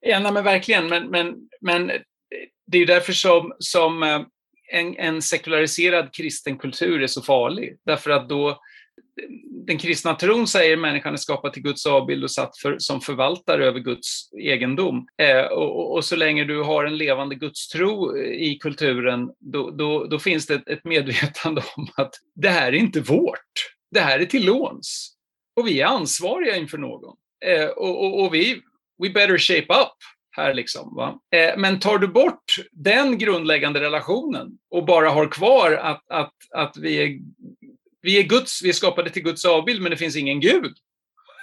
[0.00, 2.00] Ja, nej, men verkligen, men, men, men eh,
[2.66, 4.20] det är ju därför som, som eh,
[4.72, 8.60] en, en sekulariserad kristen kultur är så farlig, därför att då
[9.66, 13.00] den kristna tron säger att människan är skapad till Guds avbild och satt för, som
[13.00, 15.06] förvaltare över Guds egendom.
[15.22, 20.04] Eh, och, och, så länge du har en levande gudstro eh, i kulturen, då, då,
[20.04, 23.52] då finns det ett, ett medvetande om att det här är inte vårt.
[23.90, 25.14] Det här är till låns.
[25.60, 27.16] Och vi är ansvariga inför någon.
[27.44, 28.60] Eh, och, och, och, vi,
[29.02, 29.96] we better shape up
[30.30, 30.94] här liksom.
[30.96, 31.20] Va?
[31.34, 36.76] Eh, men tar du bort den grundläggande relationen och bara har kvar att, att, att
[36.76, 37.18] vi är
[38.08, 40.72] vi är Guds, vi är skapade till Guds avbild, men det finns ingen Gud.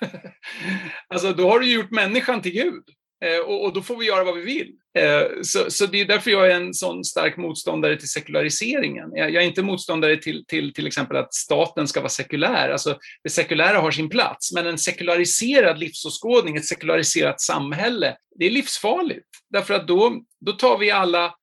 [1.07, 2.84] alltså, då har du gjort människan till Gud.
[3.26, 4.72] Eh, och, och, då får vi göra vad vi vill.
[4.97, 9.09] Eh, så, så, det är därför jag är en sån stark motståndare till sekulariseringen.
[9.13, 12.70] Jag, jag är inte motståndare till, till till exempel att staten ska vara sekulär.
[12.70, 18.51] Alltså, det sekulära har sin plats, men en sekulariserad livsåskådning, ett sekulariserat samhälle, det är
[18.51, 19.30] livsfarligt.
[19.49, 21.34] Därför att då, då tar vi alla,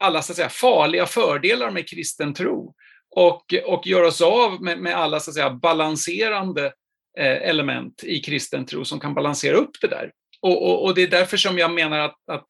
[0.00, 2.74] alla så att säga, farliga fördelar med kristen tro
[3.16, 6.66] och, och gör oss av med, med alla så att säga, balanserande
[7.18, 10.12] eh, element i kristen tro som kan balansera upp det där.
[10.40, 12.46] Och, och, och det är därför som jag menar att, att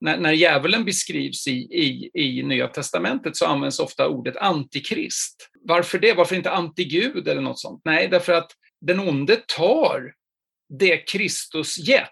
[0.00, 5.50] när, när djävulen beskrivs i, i, i Nya Testamentet så används ofta ordet antikrist.
[5.60, 6.12] Varför det?
[6.12, 7.82] Varför inte antigud eller något sånt?
[7.84, 8.50] Nej, därför att
[8.80, 10.14] den onde tar
[10.78, 12.08] det Kristus gett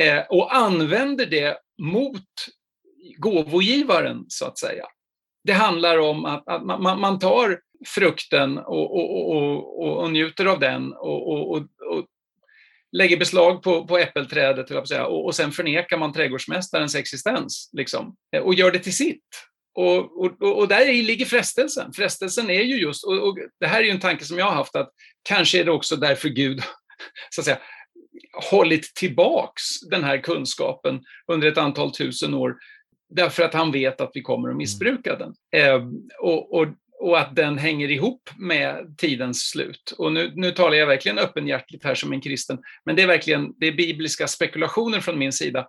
[0.00, 2.24] eh, och använder det mot
[3.16, 4.84] gåvogivaren, så att säga.
[5.44, 10.60] Det handlar om att, att man, man, tar frukten och, och, och, och, njuter av
[10.60, 11.66] den och,
[12.92, 18.70] lägger beslag på, på äppelträdet och, och sen förnekar man trädgårdsmästarens existens liksom, och gör
[18.70, 19.24] det till sitt.
[19.74, 21.92] Och, och, och där ligger frestelsen.
[21.92, 24.54] Frestelsen är ju just, och, och, det här är ju en tanke som jag har
[24.54, 24.90] haft, att
[25.22, 26.62] kanske är det också därför Gud
[27.30, 27.58] så att säga,
[28.50, 31.00] hållit tillbaks den här kunskapen
[31.32, 32.56] under ett antal tusen år,
[33.10, 35.34] därför att han vet att vi kommer att missbruka den.
[35.56, 35.82] Eh,
[36.20, 36.66] och, och,
[37.00, 39.94] och att den hänger ihop med tidens slut.
[39.98, 43.52] Och nu, nu talar jag verkligen öppenhjärtligt här som en kristen, men det är verkligen
[43.56, 45.68] det är bibliska spekulationer från min sida.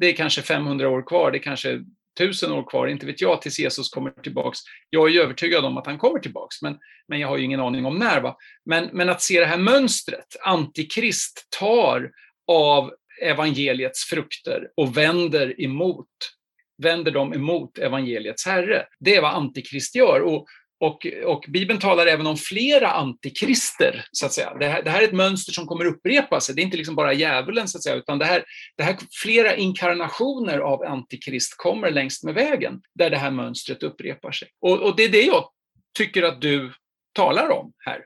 [0.00, 1.80] Det är kanske 500 år kvar, det är kanske
[2.18, 4.58] tusen år kvar, inte vet jag, tills Jesus kommer tillbaks.
[4.90, 6.78] Jag är ju övertygad om att han kommer tillbaks, men,
[7.08, 8.20] men jag har ju ingen aning om när.
[8.20, 8.36] Va?
[8.64, 12.10] Men, men att se det här mönstret, antikrist tar
[12.46, 16.08] av evangeliets frukter och vänder emot
[16.82, 18.86] vänder dem emot evangeliets herre.
[19.00, 20.20] Det är vad antikrist gör.
[20.20, 20.46] Och,
[20.80, 24.54] och, och Bibeln talar även om flera antikrister, så att säga.
[24.54, 26.54] Det här, det här är ett mönster som kommer upprepa sig.
[26.54, 28.44] Det är inte liksom bara djävulen, så att säga, utan det här,
[28.76, 34.32] det här, flera inkarnationer av antikrist kommer längs med vägen, där det här mönstret upprepar
[34.32, 34.48] sig.
[34.60, 35.44] Och, och det är det jag
[35.98, 36.72] tycker att du
[37.12, 38.00] talar om här.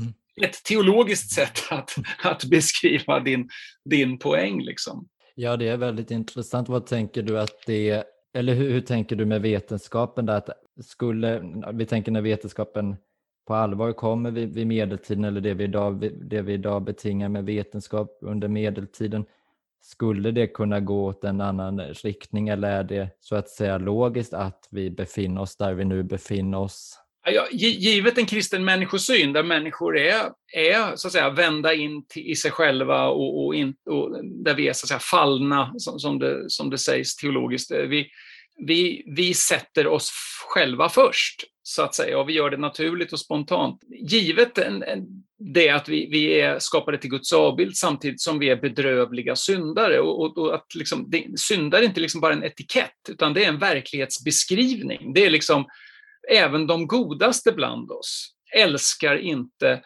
[0.00, 0.14] Mm.
[0.42, 3.48] Ett teologiskt sätt att, att beskriva din,
[3.84, 4.62] din poäng.
[4.62, 5.08] Liksom.
[5.40, 6.68] Ja, det är väldigt intressant.
[6.68, 10.36] Vad tänker du att det eller hur, hur, tänker du med vetenskapen där?
[10.36, 12.96] Att skulle, vi tänker när vetenskapen
[13.46, 17.44] på allvar kommer vid, vid medeltiden eller det vi, idag, det vi idag betingar med
[17.44, 19.24] vetenskap under medeltiden,
[19.82, 24.34] skulle det kunna gå åt en annan riktning eller är det så att säga logiskt
[24.34, 26.98] att vi befinner oss där vi nu befinner oss?
[27.30, 30.22] Ja, givet en kristen människosyn där människor är,
[30.54, 34.54] är så att säga, vända in till, i sig själva och, och, in, och där
[34.54, 37.70] vi är så att säga, fallna, som, som, det, som det sägs teologiskt.
[37.70, 38.06] Vi,
[38.66, 40.10] vi, vi sätter oss
[40.48, 43.80] själva först, så att säga, och vi gör det naturligt och spontant.
[44.00, 45.06] Givet en, en,
[45.54, 50.00] det att vi, vi är skapade till Guds avbild samtidigt som vi är bedrövliga syndare.
[50.00, 53.44] Och, och, och att liksom, det, syndare är inte liksom bara en etikett, utan det
[53.44, 55.12] är en verklighetsbeskrivning.
[55.14, 55.66] Det är liksom
[56.30, 59.82] även de godaste bland oss älskar inte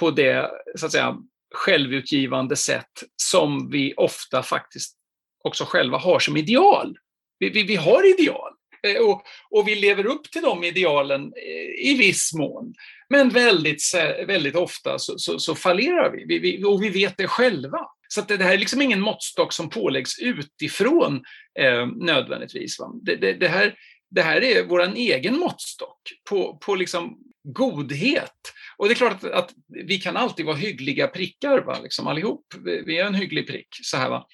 [0.00, 1.16] på det så att säga,
[1.54, 4.96] självutgivande sätt som vi ofta faktiskt
[5.44, 6.96] också själva har som ideal.
[7.38, 8.52] Vi, vi, vi har ideal
[8.86, 12.74] eh, och, och, vi lever upp till de idealen eh, i viss mån.
[13.08, 13.82] Men väldigt,
[14.26, 16.24] väldigt ofta så, så, så fallerar vi.
[16.24, 17.78] Vi, vi, och vi vet det själva.
[18.08, 21.22] Så det, det här är liksom ingen måttstock som påläggs utifrån
[21.58, 22.76] eh, nödvändigtvis.
[23.02, 23.74] Det, det, det, här,
[24.14, 26.00] det här är vår egen måttstock
[26.30, 28.52] på, på liksom godhet.
[28.76, 31.78] Och det är klart att, att, vi kan alltid vara hyggliga prickar, va?
[31.82, 32.46] Liksom allihop.
[32.86, 33.68] Vi är en hygglig prick.
[33.82, 34.26] Så här, va?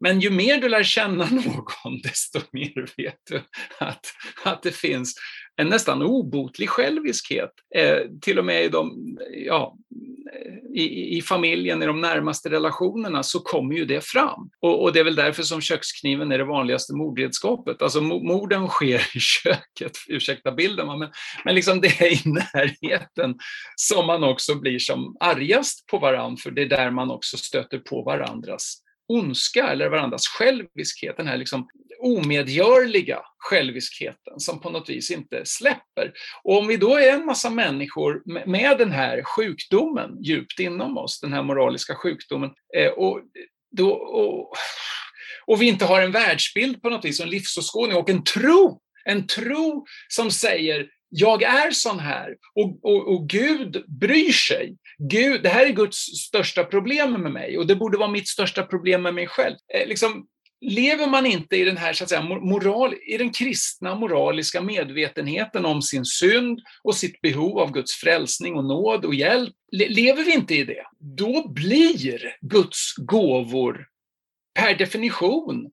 [0.00, 3.42] Men ju mer du lär känna någon, desto mer vet du
[3.78, 4.06] att,
[4.44, 5.14] att det finns
[5.56, 7.52] en nästan obotlig själviskhet.
[7.74, 9.16] Eh, till och med i, de,
[9.46, 9.76] ja,
[10.74, 14.50] i, i, familjen, i de närmaste relationerna, så kommer ju det fram.
[14.60, 17.82] Och, och, det är väl därför som kökskniven är det vanligaste mordredskapet.
[17.82, 21.10] Alltså morden sker i köket, ursäkta bilden, men,
[21.44, 23.34] men liksom det är i närheten
[23.76, 27.78] som man också blir som argast på varandra, för det är där man också stöter
[27.78, 28.82] på varandras
[29.12, 31.68] ondska eller varandras själviskhet, den här liksom
[32.02, 36.12] omedgörliga själviskheten som på något vis inte släpper.
[36.42, 41.20] Och om vi då är en massa människor med den här sjukdomen djupt inom oss,
[41.20, 43.20] den här moraliska sjukdomen, eh, och,
[43.70, 44.52] då, och,
[45.46, 49.26] och vi inte har en världsbild på något vis, en livsåskådning och en tro, en
[49.26, 54.76] tro som säger jag är sån här och, och, och, Gud bryr sig.
[54.98, 58.62] Gud, det här är Guds största problem med mig och det borde vara mitt största
[58.62, 59.56] problem med mig själv.
[59.74, 60.26] Eh, liksom,
[60.60, 65.64] lever man inte i den här så att säga, moral, i den kristna moraliska medvetenheten
[65.64, 70.34] om sin synd och sitt behov av Guds frälsning och nåd och hjälp, lever vi
[70.34, 73.86] inte i det, då blir Guds gåvor
[74.58, 75.70] per definition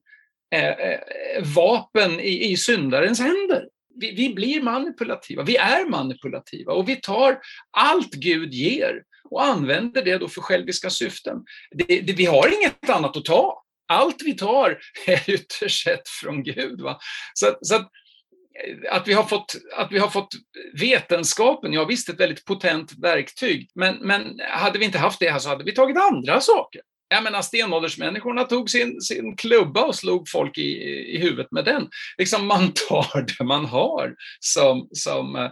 [0.54, 1.00] eh, eh,
[1.54, 3.64] vapen i, i syndarens händer
[4.00, 7.38] vi, vi blir manipulativa, vi är manipulativa och vi tar
[7.70, 11.36] allt Gud ger och använder det då för själviska syften.
[11.70, 13.62] Det, det, vi har inget annat att ta.
[13.88, 16.80] Allt vi tar är ytterst sett från Gud.
[16.80, 16.98] Va?
[17.34, 17.84] Så, så
[18.90, 20.34] att vi, har fått, att vi har fått
[20.80, 25.38] vetenskapen, ja visst ett väldigt potent verktyg, men, men hade vi inte haft det här
[25.38, 26.82] så hade vi tagit andra saker.
[27.12, 30.82] Jag menar stenåldersmänniskorna tog sin, sin klubba och slog folk i,
[31.14, 31.88] i huvudet med den.
[32.18, 35.50] Liksom man tar det man har, som, som eh,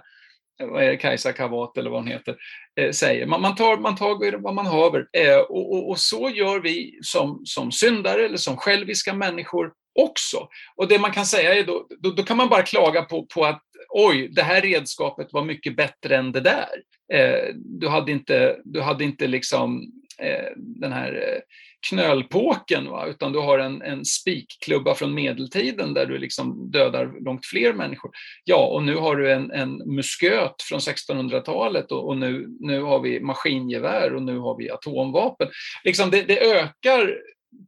[0.61, 2.37] vad är det, Kajsa Kavat eller vad hon heter,
[2.81, 3.27] eh, säger.
[3.27, 5.07] Man, man, tar, man tar vad man haver.
[5.13, 10.49] Eh, och, och, och, så gör vi som, som syndare eller som själviska människor också.
[10.77, 13.45] Och det man kan säga är då, då, då kan man bara klaga på, på
[13.45, 16.83] att oj, det här redskapet var mycket bättre än det där.
[17.13, 19.93] Eh, du hade inte, du hade inte liksom
[20.23, 21.41] eh, den här eh,
[21.89, 23.07] knölpåken, va?
[23.07, 28.11] utan du har en, en spikklubba från medeltiden där du liksom dödar långt fler människor.
[28.45, 33.01] Ja, och nu har du en, en musköt från 1600-talet och, och, nu, nu har
[33.01, 35.49] vi maskingevär och nu har vi atomvapen.
[35.85, 37.19] Liksom det, det ökar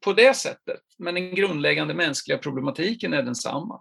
[0.05, 3.81] på det sättet, men den grundläggande mänskliga problematiken är densamma.